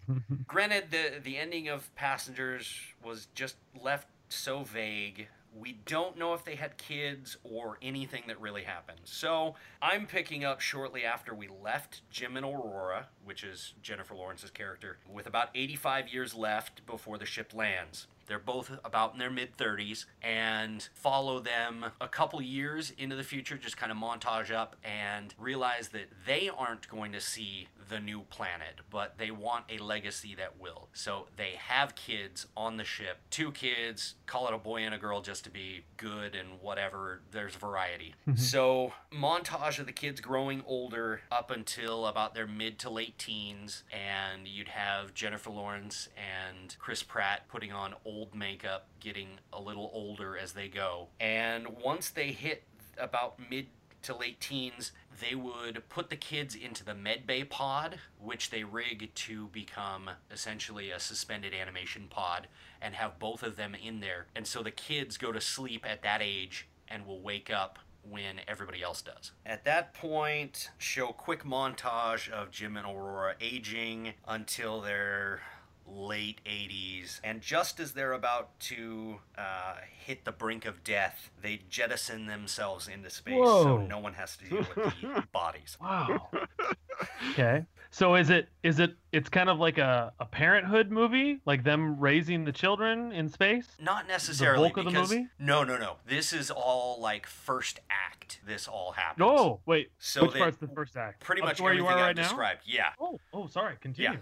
[0.45, 5.27] granted the the ending of Passengers was just left so vague.
[5.57, 8.99] We don't know if they had kids or anything that really happened.
[9.05, 14.51] So I'm picking up shortly after we left Jim and Aurora, which is Jennifer Lawrence's
[14.51, 18.07] character, with about 85 years left before the ship lands.
[18.27, 23.23] They're both about in their mid 30s and follow them a couple years into the
[23.23, 27.99] future, just kind of montage up and realize that they aren't going to see the
[27.99, 30.89] new planet, but they want a legacy that will.
[30.93, 34.97] So they have kids on the ship, two kids, call it a boy and a
[34.97, 37.21] girl just to be good and whatever.
[37.31, 38.15] There's variety.
[38.27, 38.37] Mm-hmm.
[38.37, 43.83] so, montage of the kids growing older up until about their mid to late teens,
[43.91, 49.89] and you'd have Jennifer Lawrence and Chris Pratt putting on old makeup, getting a little
[49.93, 51.07] older as they go.
[51.19, 52.63] And once they hit
[52.97, 53.67] about mid
[54.05, 54.91] to late teens,
[55.21, 60.91] they would put the kids into the medbay pod, which they rig to become essentially
[60.91, 62.47] a suspended animation pod,
[62.81, 64.27] and have both of them in there.
[64.35, 67.79] And so the kids go to sleep at that age and will wake up
[68.09, 69.31] when everybody else does.
[69.45, 75.41] At that point, show quick montage of Jim and Aurora aging until they're
[75.87, 79.75] late 80s and just as they're about to uh,
[80.05, 84.45] hit the brink of death they jettison themselves into space so no one has to
[84.49, 86.29] deal with the bodies Wow.
[87.31, 87.65] okay.
[87.91, 91.97] So is it is it it's kind of like a, a parenthood movie, like them
[91.99, 93.67] raising the children in space?
[93.79, 95.27] not necessarily The bulk of the movie?
[95.39, 99.91] no no no this is all like first act this all happens No, wait.
[99.99, 101.21] so Which they- part's the first act?
[101.23, 102.23] pretty Up much to where you everything are I've right now?
[102.23, 103.75] described yeah Oh, oh, sorry.
[103.79, 104.19] Continue.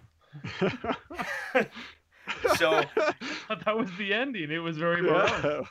[2.57, 4.51] so that was the ending.
[4.51, 5.31] It was very morose.
[5.43, 5.61] Yeah.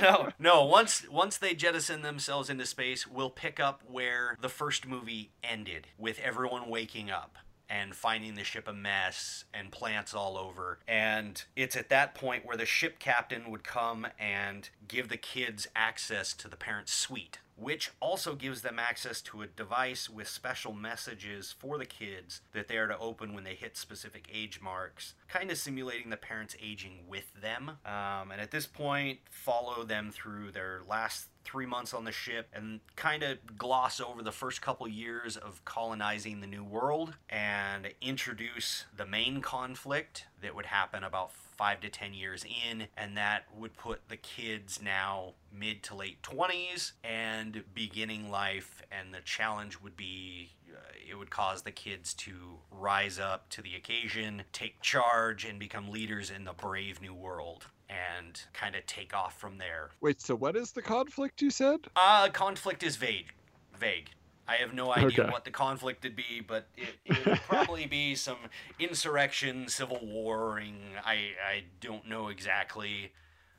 [0.00, 0.64] no, no.
[0.64, 5.86] Once once they jettison themselves into space, we'll pick up where the first movie ended,
[5.98, 7.38] with everyone waking up
[7.68, 10.78] and finding the ship a mess and plants all over.
[10.86, 15.66] And it's at that point where the ship captain would come and give the kids
[15.74, 17.38] access to the parents' suite.
[17.56, 22.66] Which also gives them access to a device with special messages for the kids that
[22.66, 26.56] they are to open when they hit specific age marks, kind of simulating the parents
[26.60, 27.78] aging with them.
[27.86, 32.48] Um, and at this point, follow them through their last three months on the ship
[32.54, 37.88] and kind of gloss over the first couple years of colonizing the new world and
[38.00, 43.44] introduce the main conflict that would happen about five to ten years in, and that
[43.56, 49.80] would put the kids now mid to late 20s and beginning life, and the challenge
[49.80, 50.78] would be uh,
[51.08, 55.90] it would cause the kids to rise up to the occasion, take charge, and become
[55.90, 57.66] leaders in the brave new world.
[57.88, 59.90] And kind of take off from there.
[60.00, 61.80] Wait, so what is the conflict you said?
[61.94, 63.32] Uh, conflict is vague.
[63.78, 64.10] Vague.
[64.48, 65.30] I have no idea Okay.
[65.30, 68.36] what the conflict would be, but it, it would probably be some
[68.78, 70.78] insurrection, civil warring.
[71.04, 73.12] I I don't know exactly.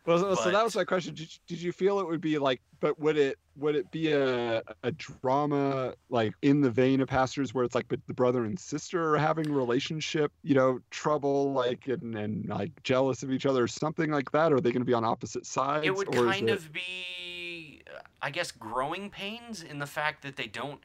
[0.05, 1.15] Well, so- so that was my question.
[1.15, 4.11] Did you, did you feel it would be like, but would it would it be
[4.11, 8.43] a a drama like in the vein of Pastors, where it's like, but the brother
[8.45, 13.45] and sister are having relationship, you know, trouble, like and and like jealous of each
[13.45, 14.51] other, or something like that?
[14.51, 15.85] Or are they going to be on opposite sides?
[15.87, 17.81] It would kind it- of be,
[18.21, 20.81] I guess, growing pains in the fact that they don't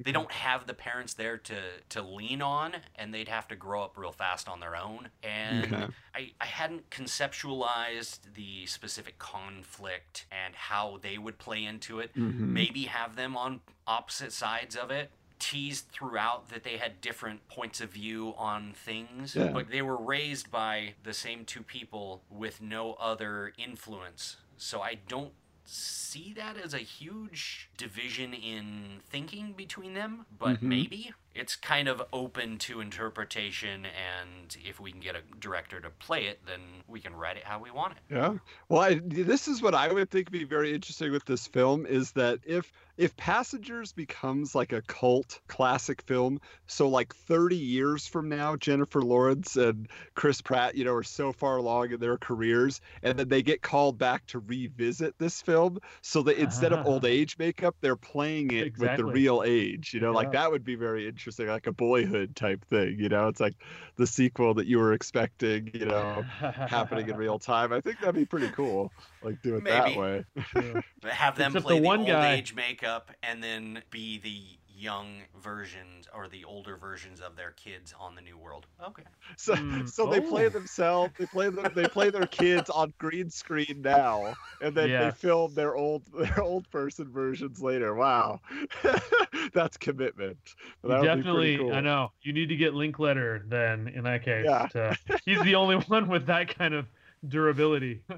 [0.00, 1.56] they don't have the parents there to
[1.90, 5.08] to lean on, and they'd have to grow up real fast on their own.
[5.22, 5.86] And Okay.
[6.14, 12.14] I, I hadn't conceptualized the specific conflict and how they would play into it.
[12.14, 12.38] Mhm.
[12.38, 15.10] Maybe have them on opposite sides of it.
[15.40, 19.48] teased throughout that they had different points of view on things, Yeah.
[19.48, 24.36] but they were raised by the same two people with no other influence.
[24.56, 25.34] So I don't
[25.64, 30.62] see that as a huge division in thinking between them, but Mhm.
[30.62, 35.90] maybe it's kind of open to interpretation and if we can get a director to
[35.90, 38.14] play it, then we can write it how we want it.
[38.14, 38.38] Yeah.
[38.68, 41.86] Well, I, this is what I would think would be very interesting with this film
[41.86, 48.06] is that if if Passengers becomes like a cult classic film, so like 30 years
[48.06, 52.16] from now, Jennifer Lawrence and Chris Pratt, you know, are so far along in their
[52.16, 56.86] careers, and then they get called back to revisit this film, so that instead of
[56.86, 59.92] old age makeup, they're playing it with the real age.
[59.92, 62.96] You know, like that would be very interesting, like a Boyhood type thing.
[63.00, 63.54] You know, it's like
[63.96, 65.70] the sequel that you were expecting.
[65.74, 67.72] You know happening in real time.
[67.72, 68.92] I think that'd be pretty cool.
[69.22, 69.94] Like do it Maybe.
[69.94, 70.24] that way.
[71.02, 74.18] But have them Except play the the, one old guy- age makeup and then be
[74.18, 74.42] the
[74.76, 78.66] young versions or the older versions of their kids on the new world.
[78.84, 79.02] Okay.
[79.36, 80.48] So Mm, so they play oh.
[80.48, 81.12] themselves.
[81.18, 81.66] They play them.
[81.74, 86.42] They play their kids on green screen now, and then they film their old their
[86.42, 87.94] old person versions later.
[87.94, 88.40] Wow,
[89.52, 90.38] that's commitment.
[90.82, 92.12] That You would be definitely, I know.
[92.22, 94.46] You need to get Linklater then in that case.
[94.48, 94.66] Yeah.
[94.72, 96.86] to- he's the only one with that kind of
[97.28, 98.02] durability.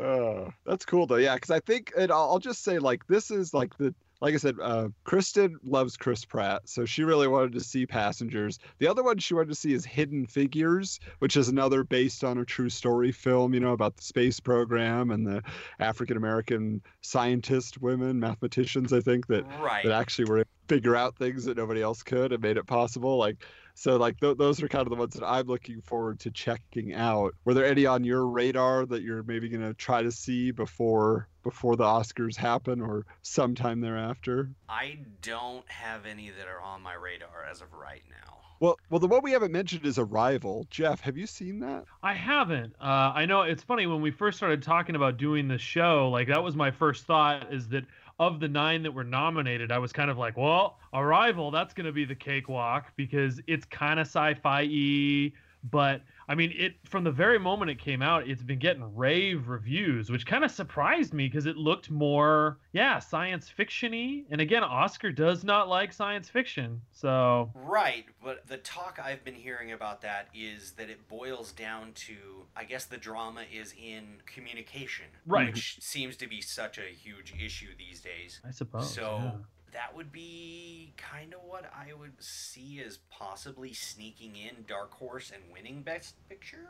[0.00, 1.16] Oh, that's cool though.
[1.16, 4.32] Yeah, because I think, and I'll, I'll just say, like, this is like the, like
[4.32, 8.60] I said, uh, Kristen loves Chris Pratt, so she really wanted to see Passengers.
[8.78, 12.38] The other one she wanted to see is Hidden Figures, which is another based on
[12.38, 15.42] a true story film, you know, about the space program and the
[15.80, 19.84] African American scientist women, mathematicians, I think that Right.
[19.84, 22.66] that actually were able to figure out things that nobody else could and made it
[22.68, 23.16] possible.
[23.18, 23.44] Like,
[23.78, 26.94] so like th- those are kind of the ones that I'm looking forward to checking
[26.94, 27.34] out.
[27.44, 31.76] Were there any on your radar that you're maybe gonna try to see before before
[31.76, 34.50] the Oscars happen or sometime thereafter?
[34.68, 38.38] I don't have any that are on my radar as of right now.
[38.60, 40.66] Well, well, the one we haven't mentioned is Arrival.
[40.68, 41.84] Jeff, have you seen that?
[42.02, 42.74] I haven't.
[42.80, 46.10] Uh, I know it's funny when we first started talking about doing the show.
[46.10, 47.84] Like that was my first thought is that
[48.18, 51.86] of the nine that were nominated, I was kind of like, well, Arrival, that's going
[51.86, 55.32] to be the cakewalk because it's kind of sci-fi-y.
[55.64, 59.48] But I mean, it from the very moment it came out, it's been getting rave
[59.48, 64.24] reviews, which kind of surprised me because it looked more, yeah, science fiction-y.
[64.30, 69.34] And again, Oscar does not like science fiction, so Right, but the talk I've been
[69.34, 72.16] hearing about that is that it boils down to
[72.56, 75.46] I guess the drama is in communication, Right.
[75.52, 78.40] which seems to be such a huge issue these days.
[78.46, 78.92] I suppose.
[78.92, 79.30] So yeah.
[79.72, 85.30] That would be kind of what I would see as possibly sneaking in Dark Horse
[85.34, 86.68] and winning Best Picture.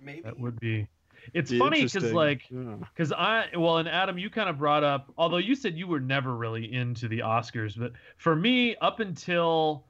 [0.00, 0.88] Maybe That would be.
[1.34, 2.16] It's Be funny because interesting.
[2.16, 2.76] like Yeah.
[2.92, 6.00] because I well and Adam you kind of brought up although you said you were
[6.00, 9.84] never really into the Oscars but for me up until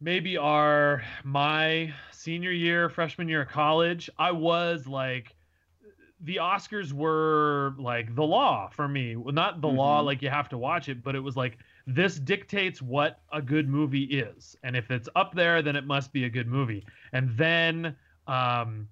[0.00, 5.33] maybe our my senior year freshman year of college I was like
[6.24, 10.06] the Oscars were like the law for me Well, not the law Mhm.
[10.06, 13.68] like you have to watch it but it was like this dictates what a good
[13.68, 17.30] movie is and if it's up there then it must be a good movie and
[17.36, 17.94] then
[18.26, 18.88] um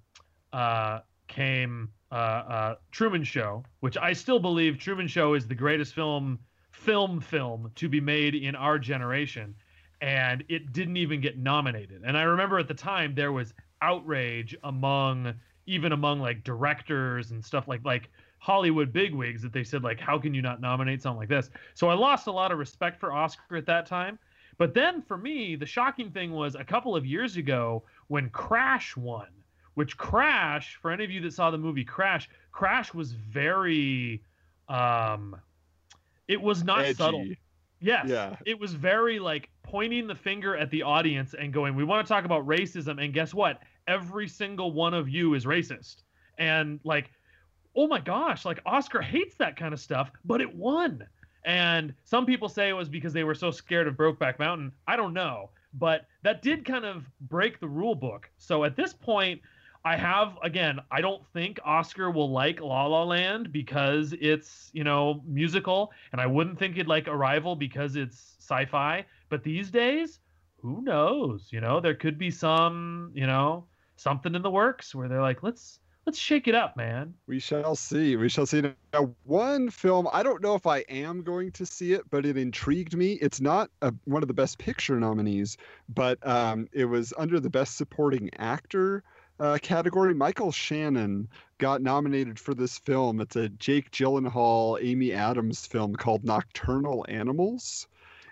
[0.51, 5.95] uh came uh, uh, Truman Show, which I still believe Truman Show is the greatest
[5.95, 6.37] film,
[6.69, 9.55] film, film to be made in our generation,
[9.99, 12.03] and it didn't even get nominated.
[12.05, 15.33] And I remember at the time there was outrage among
[15.65, 18.09] even among like directors and stuff like like
[18.39, 21.49] Hollywood bigwigs that they said like, how can you not nominate something like this?
[21.73, 24.19] So I lost a lot of respect for Oscar at that time.
[24.57, 28.95] But then for me, the shocking thing was a couple of years ago when Crash
[28.95, 29.27] won
[29.75, 34.21] which Crash, for any of you that saw the movie Crash, Crash was very
[34.69, 35.35] um
[36.27, 36.93] it was not Edgy.
[36.93, 37.27] subtle.
[37.81, 38.05] Yes.
[38.07, 38.37] Yeah.
[38.45, 42.13] It was very like pointing the finger at the audience and going, "We want to
[42.13, 43.61] talk about racism." And guess what?
[43.87, 46.03] Every single one of you is racist.
[46.37, 47.11] And like,
[47.75, 51.05] oh my gosh, like Oscar hates that kind of stuff, but it won.
[51.45, 54.71] And some people say it was because they were so scared of Brokeback Mountain.
[54.87, 58.29] I don't know, but that did kind of break the rule book.
[58.37, 59.41] So at this point,
[59.85, 64.85] I have again, I don't think Oscar will like La La Land because it's, you
[64.85, 69.05] know, musical, and I wouldn't think he'd like Arrival because it's sci-fi.
[69.27, 70.19] But these days,
[70.61, 71.49] who knows?
[71.51, 73.65] You know, there could be some, you know,
[74.03, 77.13] something in the works where they're like, let's let's shake it up, man.
[77.27, 78.17] We shall see.
[78.17, 78.61] We shall see.
[78.93, 82.37] Now, one film, I don't know if I am going to see it, but it
[82.37, 83.13] intrigued me.
[83.13, 87.49] It's not a, one of the Best Picture nominees, but um, it was under the
[87.49, 89.03] Best Supporting Actor
[89.39, 90.13] uh, category.
[90.13, 93.21] Michael Shannon got nominated for this film.
[93.21, 97.87] It's a Jake Gyllenhaal, Amy Adams film called Nocturnal Animals.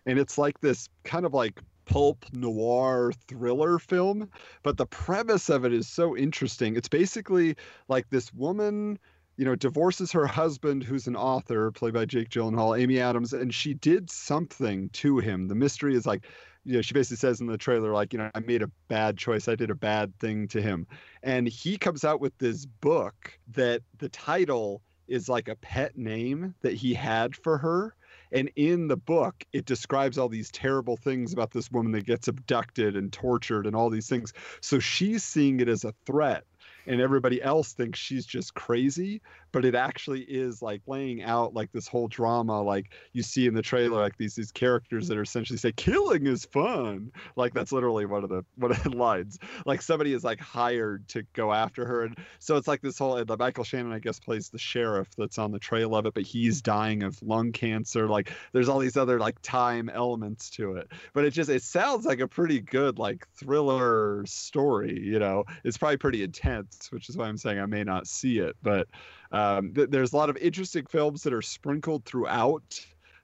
[0.05, 1.61] and it's like this kind of like
[1.91, 4.29] pulp noir thriller film.
[4.63, 6.75] But the premise of it is so interesting.
[6.75, 7.55] It's basically
[7.87, 8.97] like this woman
[9.37, 13.51] you know, divorces her husband, who's an author, played by Jake Gyllenhaal, Amy Adams, and
[13.51, 15.47] she did something to him.
[15.47, 16.27] The mystery is like,
[16.63, 19.17] you know, she basically says in the trailer, like, you know, I made a bad
[19.17, 19.47] choice.
[19.47, 20.85] I did a bad thing to him.
[21.23, 26.53] And he comes out with this book that the title is like a pet name
[26.61, 27.95] that he had for her.
[28.31, 32.27] And in the book, it describes all these terrible things about this woman that gets
[32.27, 34.33] abducted and tortured and all these things.
[34.61, 36.45] So she's seeing it as a threat
[36.87, 39.21] and everybody else thinks she's just crazy
[39.51, 43.53] but it actually is like laying out like this whole drama like you see in
[43.53, 47.11] the trailer like these these characters that are essentially say killing is fun.
[47.35, 49.39] Like that's literally one of the one of the lines.
[49.65, 53.17] Like somebody is like hired to go after her and so it's like this whole
[53.17, 56.23] and michael shannon i guess plays the sheriff that's on the trail of it but
[56.23, 58.07] he's dying of lung cancer.
[58.07, 62.05] Like there's all these other like time elements to it but it just it sounds
[62.05, 65.43] like a pretty good like thriller story you know?
[65.63, 68.87] It's probably pretty intense which is why i'm saying i may not see it but
[69.31, 72.79] um, th- there's a lot of interesting films that are sprinkled throughout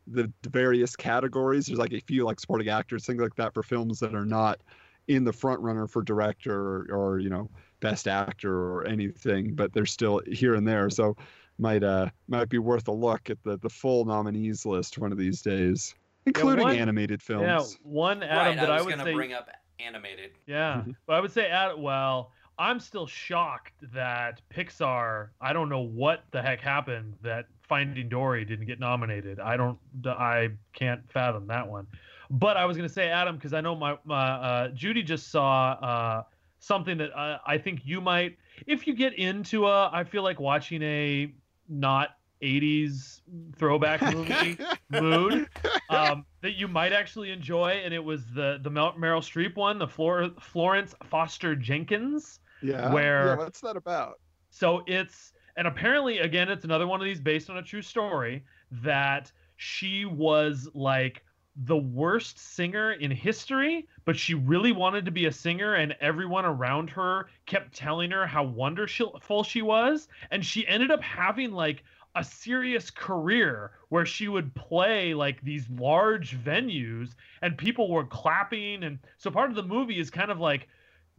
[0.08, 1.66] the various categories.
[1.66, 4.60] There's like a few like supporting actors, things like that for films that are not
[5.08, 7.50] in the front runner for director or, or you know
[7.80, 10.90] best actor or anything, but they're still here and there.
[10.90, 11.16] So
[11.60, 15.18] might uh might be worth a look at the the full nominees list one of
[15.18, 15.94] these days,
[16.26, 17.44] including one- animated films.
[17.44, 19.14] Yeah, one Adam right, that I I, was would gonna say.
[19.14, 19.50] bring up
[19.80, 20.32] animated.
[20.46, 20.96] Yeah, Mhm.
[21.06, 25.30] but I would say, Ad, well, I'm still shocked that Pixar.
[25.40, 29.40] I don't know what the heck happened that Finding Dory didn't get nominated.
[29.40, 29.78] I don't.
[30.06, 31.88] I can't fathom that one.
[32.30, 35.72] But I was gonna say, Adam, because I know my, my uh, Judy just saw
[35.74, 36.24] uh,
[36.60, 40.40] something that uh, I think you might, if you get into a, I feel like
[40.40, 41.32] watching a
[41.70, 43.22] not 80s
[43.58, 44.58] throwback movie
[44.90, 45.48] mood
[45.90, 49.88] um, that you might actually enjoy, and it was the the Meryl Streep one, the
[49.88, 52.40] Flor- Florence Foster Jenkins.
[52.62, 52.94] Yeah.
[52.94, 54.20] where- yeah, what's that about?
[54.50, 58.44] So it's and apparently again it's another one of these based on a true story
[58.72, 61.24] that she was like
[61.66, 66.46] the worst singer in history, but she really wanted to be a singer and everyone
[66.46, 71.84] around her kept telling her how wonderful she was and she ended up having like
[72.16, 78.84] a serious career where she would play like these large venues and people were clapping
[78.84, 80.68] and so part of the movie is kind of like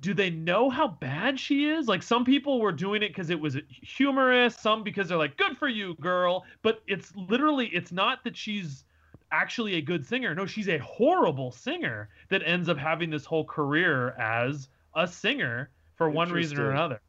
[0.01, 1.89] do they know how bad she is?
[1.89, 5.57] Like some people were doing it because it was humorous, some because they're like, "Good
[5.57, 8.85] for you, girl." But it's literally, it's not that she's
[9.33, 10.35] actually a good singer.
[10.35, 15.71] No, she's a horrible singer that ends up having this whole career as a singer
[15.97, 17.01] for one reason or another.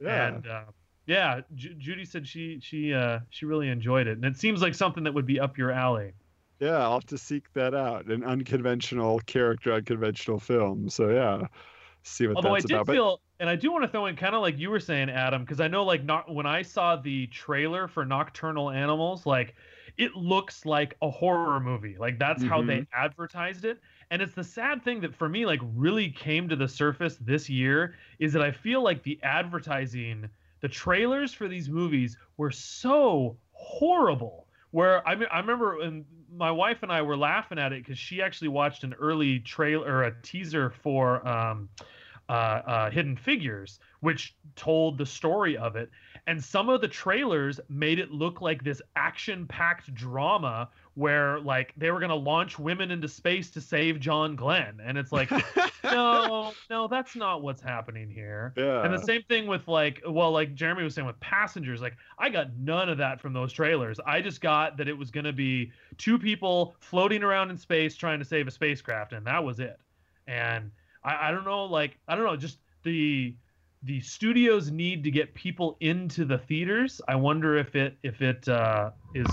[0.00, 0.26] Yeah.
[0.28, 0.64] And uh,
[1.06, 4.74] yeah, Ju- Judy said she she uh, she really enjoyed it, and it seems like
[4.74, 6.12] something that would be up your alley.
[6.60, 8.06] Yeah, I'll have to seek that out.
[8.06, 10.88] An unconventional character, unconventional film.
[10.88, 11.46] So yeah,
[12.02, 12.92] see what Although I that's did about.
[12.92, 15.42] Feel, and I do want to throw in kind of like you were saying, Adam,
[15.42, 19.54] because I know like not when I saw the trailer for Nocturnal Animals, like
[19.98, 21.96] it looks like a horror movie.
[21.98, 23.04] Like that's how they mm-hmm.
[23.04, 23.80] advertised it.
[24.10, 27.48] And it's the sad thing that for me, like really came to the surface this
[27.48, 30.28] year is that I feel like the advertising,
[30.60, 34.46] the trailers for these movies were so horrible.
[34.70, 36.04] Where I, I remember when
[36.36, 39.86] my wife and I were laughing at it because she actually watched an early trailer
[39.86, 41.68] or a teaser for um,
[42.28, 45.90] uh, uh, Hidden Figures, which told the story of it.
[46.28, 51.72] And some of the trailers made it look like this action packed drama where, like,
[51.76, 54.80] they were going to launch women into space to save John Glenn.
[54.84, 55.30] And it's like,
[55.84, 58.52] no, no, that's not what's happening here.
[58.56, 58.84] yeah.
[58.84, 62.28] And the same thing with like, well, like Jeremy was saying with passengers, like I
[62.28, 63.98] got none of that from those trailers.
[64.06, 67.96] I just got that it was going to be two people floating around in space
[67.96, 69.80] trying to save a spacecraft, and that was it.
[70.28, 70.70] And
[71.02, 73.34] I, I don't know, like I don't know, just the
[73.84, 77.00] the studios need to get people into the theaters.
[77.08, 79.26] I wonder if it if it uh, is,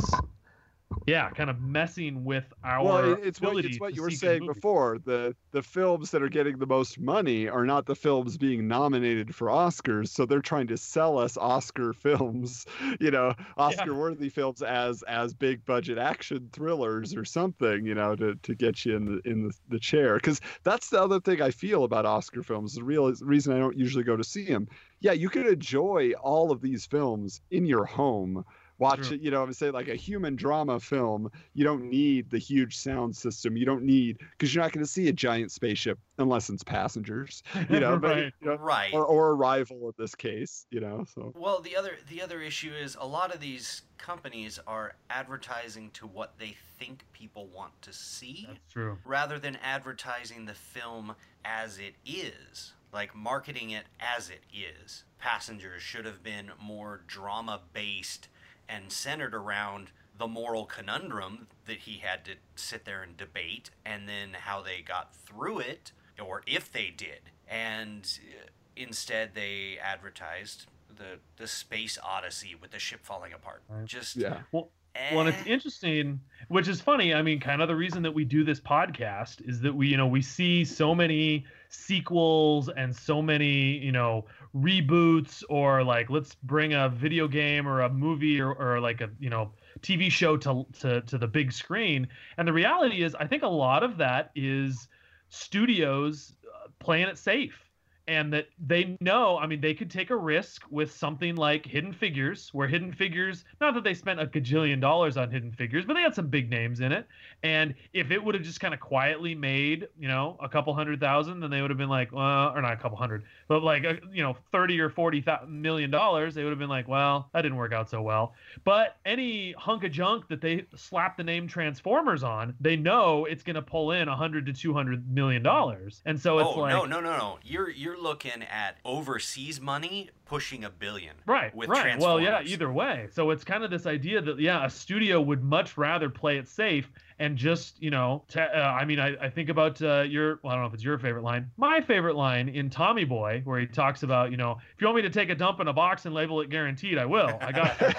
[1.05, 4.97] yeah, kind of messing with our well, it's what, it's what you were saying before.
[5.03, 9.33] The the films that are getting the most money are not the films being nominated
[9.35, 10.09] for Oscars.
[10.09, 12.65] So they're trying to sell us Oscar films,
[12.99, 18.15] you know, Oscar worthy films as as big budget action thrillers or something, you know,
[18.15, 20.15] to, to get you in the in the, the chair.
[20.15, 22.73] Because that's the other thing I feel about Oscar films.
[22.73, 24.67] The real reason I don't usually go to see them.
[25.01, 28.43] Yeah, you can enjoy all of these films in your home
[28.79, 29.15] watch True.
[29.15, 29.21] it.
[29.21, 31.29] You know, I'm saying like a human drama film.
[31.53, 33.55] You don't need the huge sound system.
[33.57, 37.43] You don't need because you're not going to see a giant spaceship unless it's passengers.
[37.69, 38.33] You know, but, Right.
[38.41, 38.93] you know, Right.
[38.93, 40.65] or or arrival in this case.
[40.71, 44.59] You know, so Well, the other the other issue is a lot of these companies
[44.65, 48.97] are advertising to what they think people want to see That's true.
[49.05, 55.03] rather than advertising the film as it is, like marketing it as it is.
[55.19, 58.29] Passengers should have been more drama based
[58.69, 64.07] and centered around the moral conundrum that he had to sit there and debate and
[64.07, 65.91] then how they got through it
[66.21, 67.21] or if they did.
[67.47, 73.63] And uh, instead they advertised the the space odyssey with the ship falling apart.
[73.85, 74.41] Just yeah.
[74.51, 74.69] Well,
[75.11, 75.51] Well, and it's eh.
[75.51, 77.13] interesting, which is funny.
[77.13, 79.97] I mean, kind of the reason that we do this podcast is that we, you
[79.97, 86.35] know, we see so many sequels and so many, you know, reboots or like let's
[86.35, 89.51] bring a video game or a movie or, or like a, you know,
[89.81, 92.07] TV show to, to to the big screen.
[92.37, 94.87] And the reality is, I think a lot of that is
[95.29, 97.68] studios uh, playing it safe
[98.09, 101.93] and that they know i mean they could take a risk with something like hidden
[101.93, 105.93] figures where hidden figures not that they spent a gajillion dollars on hidden figures but
[105.93, 107.07] they had some big names in it.
[107.43, 110.99] And if it would have just kind of quietly made you know a couple hundred
[110.99, 113.85] thousand then they would have been like well or not a couple hundred but like
[113.85, 117.43] uh, you know 30 or 40 million dollars they would have been like well that
[117.43, 118.33] didn't work out so well.
[118.63, 123.43] But any hunk of junk that they slap the name transformers on they know it's
[123.43, 126.01] going to pull in 100 to 200 million dollars.
[126.05, 127.39] And so it's oh like no no no no!
[127.43, 131.15] You're you're looking at overseas money pushing a billion.
[131.25, 131.99] Right, with right.
[131.99, 133.07] Well, yeah, either way.
[133.11, 136.47] So it's kind of this idea that yeah, a studio would much rather play it
[136.47, 140.39] safe and just you know, ta uh, I mean, I, I think about uh, your
[140.41, 141.51] well, I don't know if it's your favorite line.
[141.57, 144.97] My favorite line in Tommy Boy, where he talks about you know, if you want
[144.97, 147.37] me to take a dump in a box and label it guaranteed, I will.
[147.41, 147.95] I got it.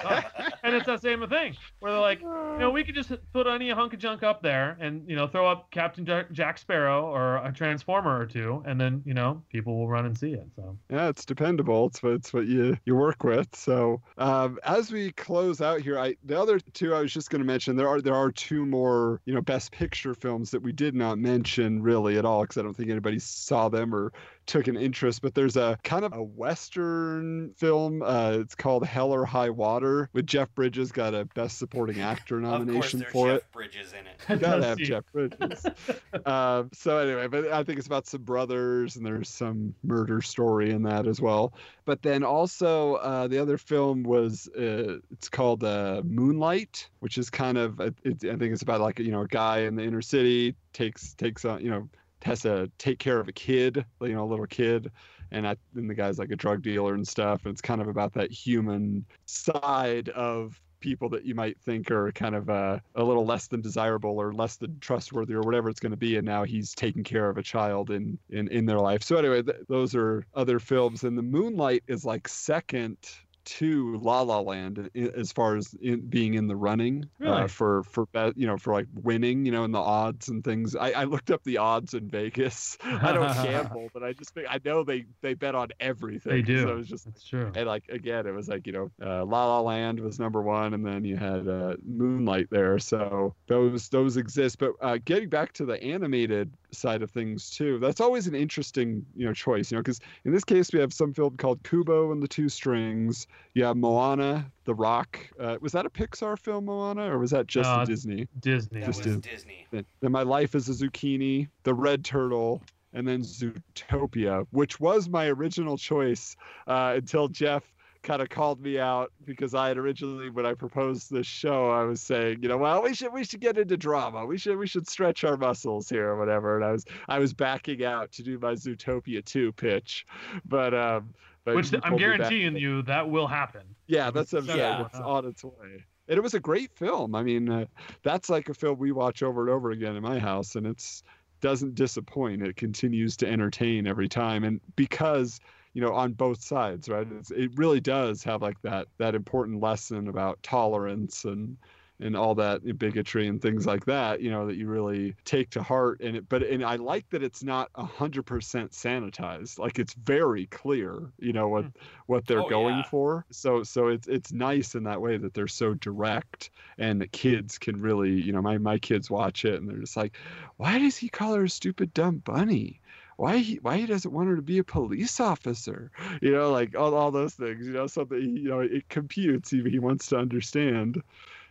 [0.63, 3.69] and it's that same thing where they're like, you know, we could just put any
[3.69, 7.37] hunk of junk up there and you know, throw up Captain Jack, Jack Sparrow or
[7.37, 10.47] a Transformer or two, and then you know, people will run and see it.
[10.55, 11.87] So Yeah, it's dependable.
[11.87, 13.55] It's what it's what you you work with.
[13.55, 17.41] So um, as we close out here, I the other two I was just going
[17.41, 20.71] to mention there are there are two more you know best picture films that we
[20.71, 24.13] did not mention really at all because I don't think anybody saw them or
[24.51, 25.21] took an interest.
[25.21, 28.01] But there's a kind of a western film.
[28.01, 32.39] Uh, it's called Hell or High Water with Jeff Bridges got a Best Supporting Actor
[32.39, 33.51] Of course, nomination there's for Jeff it.
[33.53, 34.17] Bridges in it.
[34.29, 34.77] You Gotta have?
[34.77, 35.65] Jeff Bridges.
[36.25, 40.71] um, so anyway, but I think it's about some brothers, and there's some murder story
[40.71, 41.53] in that as well.
[41.85, 47.29] But then also uh, the other film was uh, it's called uh, Moonlight, which is
[47.29, 49.83] kind of it, it, I think it's about like you know a guy in the
[49.83, 51.89] inner city takes takes on you know
[52.23, 54.91] has to take care of a kid, you know, a little kid.
[55.31, 57.45] And I, then the guy's like a drug dealer and stuff.
[57.45, 62.11] And it's kind of about that human side of people that you might think are
[62.11, 65.79] kind of uh, a little less than desirable or less than trustworthy or whatever it's
[65.79, 66.17] going to be.
[66.17, 69.03] And now he's taking care of a child in in, in their life.
[69.03, 71.03] So anyway, th- those are other films.
[71.03, 72.97] And the Moonlight is like second
[73.43, 78.05] to La La Land as far as in, being in the running uh, for for
[78.07, 80.75] be- you know for like winning you know in the odds and things.
[80.75, 82.77] I, I looked up the odds in Vegas.
[82.83, 86.31] I don't gamble, but I just think I know they they bet on everything.
[86.31, 86.63] They do.
[86.63, 87.51] So it was just That's true.
[87.55, 90.73] and like again, it was like you know, uh, La La Land was number one,
[90.73, 92.79] and then you had uh, Moonlight there.
[92.79, 94.59] So those those exist.
[94.59, 99.05] But uh, getting back to the animated side of things too, that's always an interesting
[99.15, 99.71] you know choice.
[99.71, 102.49] You know, because in this case we have some film called Kubo and the Two
[102.49, 103.27] Strings.
[103.53, 105.19] You have Moana, The Rock.
[105.39, 108.27] Uh, was that a Pixar film, Moana, or was that just No, a it's- Disney?
[108.39, 108.79] Disney.
[108.79, 109.67] That Just was in- Disney.
[109.71, 112.61] Then then My Life is a Zucchini, The Red Turtle,
[112.93, 116.35] and then Zootopia, which was my original choice
[116.67, 117.63] uh, until Jeff
[118.03, 121.83] kind of called me out because I had originally, when I proposed this show, I
[121.83, 124.25] was saying, you know, well, we should we should get into drama.
[124.25, 126.55] We should we should stretch our muscles here or whatever.
[126.55, 130.05] And I was I was backing out to do my Zootopia two pitch,
[130.45, 131.13] but um.
[131.43, 132.17] But Which I'm pulled me back.
[132.29, 133.63] guarantee you that will happen.
[133.87, 134.59] Yeah, that's what I'm saying.
[134.59, 134.85] Yeah.
[134.85, 135.83] It's on its way.
[136.07, 137.15] And it was a great film.
[137.15, 137.65] I mean, uh,
[138.03, 141.01] that's like a film we watch over and over again in my house, and it's
[141.39, 142.43] doesn't disappoint.
[142.43, 145.39] It continues to entertain every time, and because
[145.73, 147.07] you know, on both sides, right?
[147.19, 151.57] It's, it really does have like that that important lesson about tolerance and
[152.01, 155.61] and all that bigotry and things like that you know that you really take to
[155.63, 156.01] heart.
[156.01, 159.59] And it but and i like that it's not a hundred percent sanitized.
[159.59, 161.69] Like it's very clear you know what hmm.
[162.07, 162.83] what they're Oh, going yeah.
[162.83, 163.25] for.
[163.31, 167.57] So so it's it's nice in that way that they're so direct and the kids
[167.59, 170.17] can really you know my my kids watch it and they're just like
[170.57, 172.80] why does he call her a stupid dumb bunny
[173.21, 175.91] why he why he doesn't want her to be a police officer
[176.21, 179.61] you know like all, all those things you know something you know it computes he,
[179.69, 180.95] he wants to understand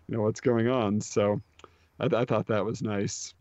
[0.09, 1.41] you know what's going on so
[2.01, 3.35] I, I thought that was nice.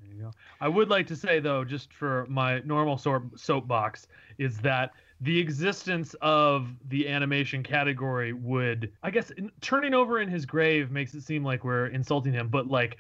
[0.60, 4.08] I would like to say though, just for my normal sort soapbox,
[4.38, 4.92] is that
[5.22, 10.92] the existence of the animation category would, I guess, in, turning over in his grave
[10.92, 12.48] makes it seem like we're insulting him.
[12.50, 12.98] But like,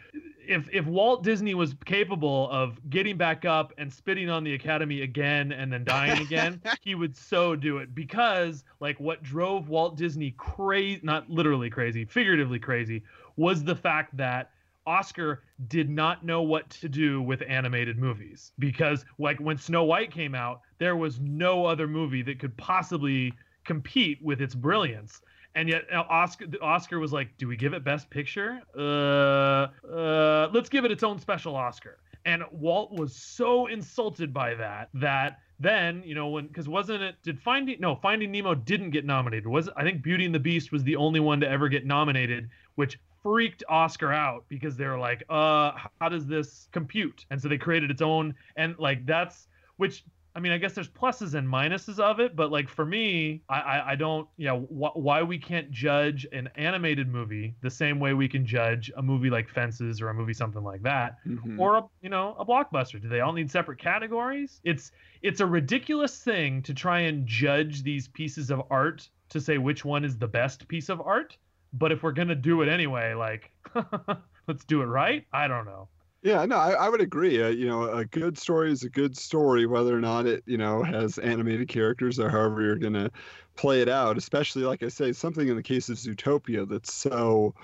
[0.49, 5.03] if if Walt Disney was capable of getting back up and spitting on the Academy
[5.03, 9.95] again and then dying again, he would so do it because like what drove Walt
[9.95, 13.03] Disney crazy, not literally crazy, figuratively crazy,
[13.37, 14.49] was the fact that
[14.87, 20.11] Oscar did not know what to do with animated movies because like when Snow White
[20.11, 23.31] came out, there was no other movie that could possibly
[23.65, 25.21] compete with its brilliance.
[25.55, 28.61] And yet uh, Oscar Oscar was like, "Do we give it best picture?
[28.77, 34.53] Uh uh let's give it its own special Oscar." And Walt was so insulted by
[34.55, 38.91] that that then, you know, when because wasn't it did Finding no, Finding Nemo didn't
[38.91, 39.47] get nominated.
[39.47, 42.49] Was I think Beauty and the Beast was the only one to ever get nominated,
[42.75, 47.25] which freaked Oscar out because they were like, uh, how does this compute?
[47.29, 49.47] And so they created its own, and like that's
[49.77, 50.03] which
[50.39, 53.59] I mean, I guess there's pluses and minuses of it, but like for me, I
[53.59, 58.13] I, I don't, yeah, wh- why we can't judge an animated movie the same way
[58.13, 61.59] we can judge a movie like Fences or a movie something like that, Mhm.
[61.59, 63.01] or a you know a blockbuster.
[63.01, 64.61] Do they all need separate categories?
[64.63, 69.57] It's it's a ridiculous thing to try and judge these pieces of art to say
[69.57, 71.35] which one is the best piece of art.
[71.73, 73.51] But if we're gonna do it anyway, like
[74.47, 75.25] let's do it right.
[75.33, 75.89] I don't know.
[76.21, 77.41] Yeah, no, I, I would agree.
[77.41, 80.57] Uh, you know, a good story is a good story, whether or not it, you
[80.57, 83.09] know, has animated characters or however you're going to
[83.55, 84.17] play it out.
[84.17, 87.55] Especially, like I say, something in the case of Zootopia that's so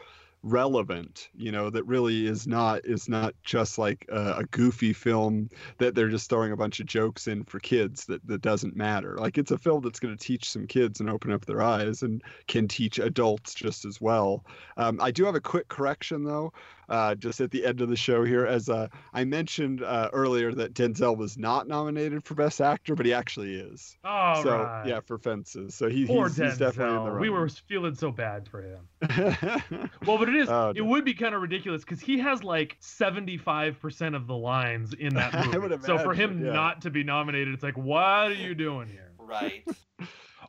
[0.41, 5.49] relevant, you know, that really is not is not just like a, a goofy film
[5.80, 9.18] that they're just throwing a bunch of jokes in for kids that that doesn't matter.
[9.18, 12.03] Like it's a film that's going to teach some kids and open up their eyes
[12.03, 14.45] and can teach adults just as well.
[14.77, 16.53] Um, I do have a quick correction though
[16.90, 18.45] uh, just at the end of the show here.
[18.45, 23.06] As uh, I mentioned uh, earlier, that Denzel was not nominated for Best Actor, but
[23.06, 23.98] he actually is.
[24.03, 24.88] All so right.
[24.88, 25.76] yeah, for Fences.
[25.76, 27.20] So he, Poor he's, he's definitely in the Denzel.
[27.20, 28.88] We were feeling so bad for him.
[30.06, 30.49] Well, but it is.
[30.49, 30.86] Oh, it no.
[30.86, 35.16] would be kind of ridiculous because he has like seventy-five percent of the lines in
[35.16, 35.57] that I movie.
[35.70, 36.52] would so for him yeah.
[36.52, 38.02] not to be nominated, it's like, what
[38.32, 39.12] are you doing here?
[39.18, 39.64] Right.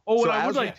[0.07, 0.77] Oh, So and I would as- like.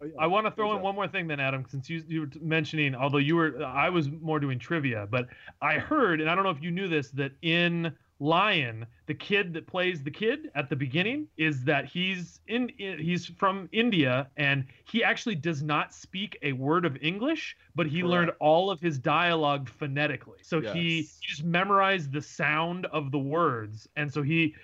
[0.00, 0.12] Oh, yeah.
[0.18, 2.94] I want to throw in one more thing then, Adam, since you you were mentioning,
[2.94, 5.28] although you were, I was more doing trivia, but
[5.60, 9.52] I heard, and I don't know if you knew this, that in Lion, the kid
[9.54, 14.64] that plays the kid at the beginning is that he's in, he's from India and
[14.84, 18.98] he actually does not speak a word of English, but he learned all of his
[18.98, 20.38] dialogue phonetically.
[20.42, 21.18] So he, Yes.
[21.20, 24.54] he just memorized the sound of the words, and so he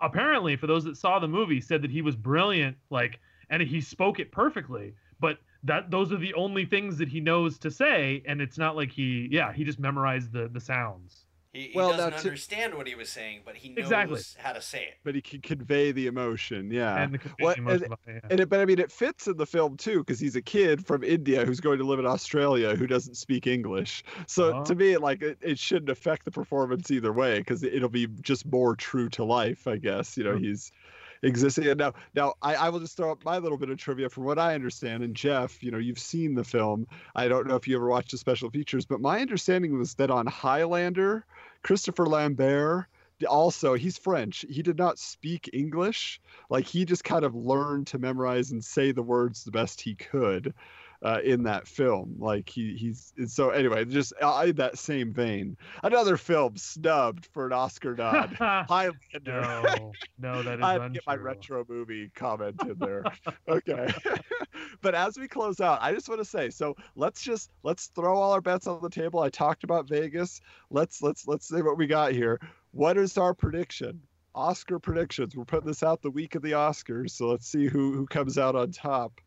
[0.00, 3.18] apparently, for those that saw the movie, said that he was brilliant, like
[3.50, 7.58] and he spoke it perfectly but that those are the only things that he knows
[7.58, 11.62] to say and it's not like he yeah he just memorized the the sounds He,
[11.62, 12.28] he Well, doesn't that's it.
[12.28, 14.20] understand what he was saying, but he knows Exactly.
[14.38, 14.94] how to say it.
[15.02, 16.70] But he can convey the emotion.
[16.70, 17.02] Yeah.
[17.02, 18.30] and the what- emotion and- behind it, yeah.
[18.30, 20.86] And it, but I mean, it fits in the film too, because he's a kid
[20.86, 24.04] from India who's going to live in Australia who doesn't speak English.
[24.28, 24.64] So Uh-huh.
[24.66, 28.46] to me, like, it, it shouldn't affect the performance either way, because it'll be just
[28.46, 30.16] more true to life, I guess.
[30.16, 30.38] You know, Sure.
[30.46, 30.70] he's
[31.22, 31.66] existing.
[31.68, 34.24] And now, now I, I will just throw up my little bit of trivia from
[34.24, 35.02] what I understand.
[35.02, 36.86] And Jeff, you know, you've seen the film.
[37.14, 40.10] I don't know if you ever watched the special features, but my understanding was that
[40.10, 41.24] on Highlander,
[41.62, 42.86] Christopher Lambert
[43.28, 47.98] also he's french he did not speak english like he just kind of learned to
[47.98, 50.54] memorize and say the words the best he could
[51.02, 55.56] uh, in that film like he he's so anyway just uh, in that same vein
[55.82, 60.84] another film snubbed for an oscar nod highlander no no that is I had to
[60.84, 63.04] untrue get my retro movie comment in there.
[63.48, 63.88] okay.
[64.80, 68.16] but as we close out, I just want to say, so let's just let's throw
[68.16, 69.20] all our bets on the table.
[69.20, 70.40] I talked about Vegas.
[70.70, 72.40] Let's let's let's say what we got here.
[72.72, 74.00] What is our prediction?
[74.34, 75.34] Oscar predictions.
[75.34, 78.38] We're putting this out the week of the Oscars, so let's see who who comes
[78.38, 79.20] out on top.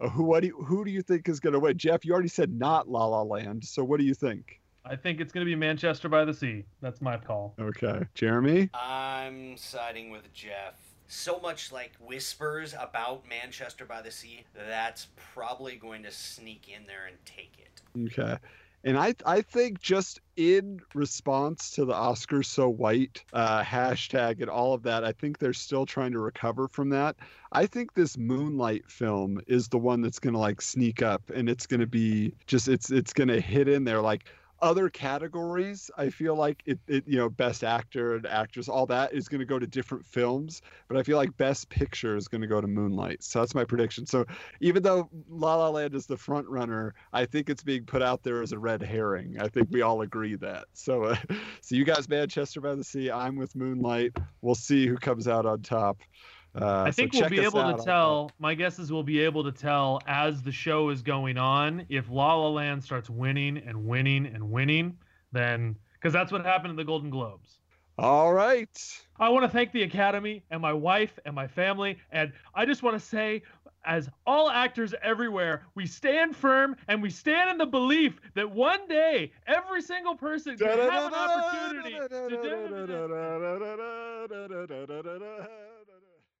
[0.00, 1.78] Uh, who what do you, who do you think is going to win?
[1.78, 3.64] Jeff, you already said not La La Land.
[3.64, 4.60] So what do you think?
[4.88, 8.70] i think it's going to be manchester by the sea that's my call Okay, Jeremy.
[8.72, 10.74] I'm siding with Jeff.
[11.08, 16.86] So much like whispers about Manchester by the Sea, that's probably going to sneak in
[16.86, 18.08] there and take it.
[18.18, 18.36] Okay.
[18.84, 24.50] And I I think just in response to the Oscars so white uh, hashtag and
[24.50, 27.16] all of that, I think they're still trying to recover from that.
[27.52, 31.66] I think this Moonlight film is the one that's gonna like sneak up and it's
[31.66, 34.26] gonna be just it's it's gonna hit in there like
[34.60, 39.12] other categories, I feel like it, it, you know, best actor and actress, all that
[39.12, 40.62] is going to go to different films.
[40.88, 43.22] But I feel like best picture is going to go to Moonlight.
[43.22, 44.06] So that's my prediction.
[44.06, 44.24] So
[44.60, 48.22] even though La La Land is the front runner, I think it's being put out
[48.22, 49.36] there as a red herring.
[49.40, 50.64] I think we all agree that.
[50.72, 51.16] So, uh,
[51.60, 53.10] so you guys, Manchester by the Sea.
[53.10, 54.16] I'm with Moonlight.
[54.40, 55.98] We'll see who comes out on top.
[56.60, 58.30] Uh, I so think we'll be able out to tell.
[58.38, 62.08] My guess is we'll be able to tell as the show is going on if
[62.10, 64.96] La La Land starts winning and winning and winning,
[65.32, 67.58] then because that's what happened in the Golden Globes.
[67.98, 68.78] All right.
[69.18, 72.82] I want to thank the Academy and my wife and my family, and I just
[72.82, 73.42] want to say.
[73.88, 78.88] As all actors everywhere, we stand firm and we stand in the belief that one
[78.88, 82.28] day every single person can have an opportunity to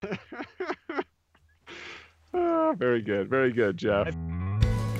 [2.34, 4.14] Ah, very good, very good, Jeff.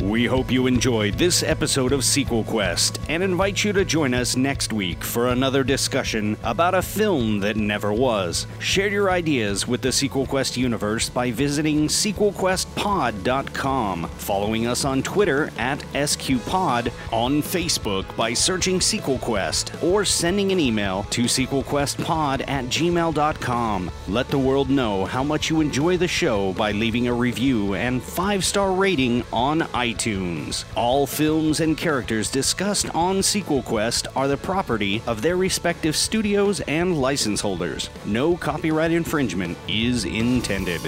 [0.01, 4.37] We hope you enjoyed this episode of Sequel Quest and invite you to join us
[4.37, 8.47] next week for another discussion about a film that never was.
[8.59, 15.51] Share your ideas with the Sequel Quest universe by visiting sequelquestpod.com, following us on Twitter
[15.57, 22.67] at SQPod, on Facebook by searching Sequel Quest, or sending an email to sequelquestpod at
[22.67, 23.91] gmail.com.
[24.09, 28.03] Let the world know how much you enjoy the show by leaving a review and
[28.03, 30.65] five star rating on iTunes.
[30.75, 36.61] All films and characters discussed on Sequel Quest are the property of their respective studios
[36.61, 37.91] and license holders.
[38.05, 40.81] No copyright infringement is intended.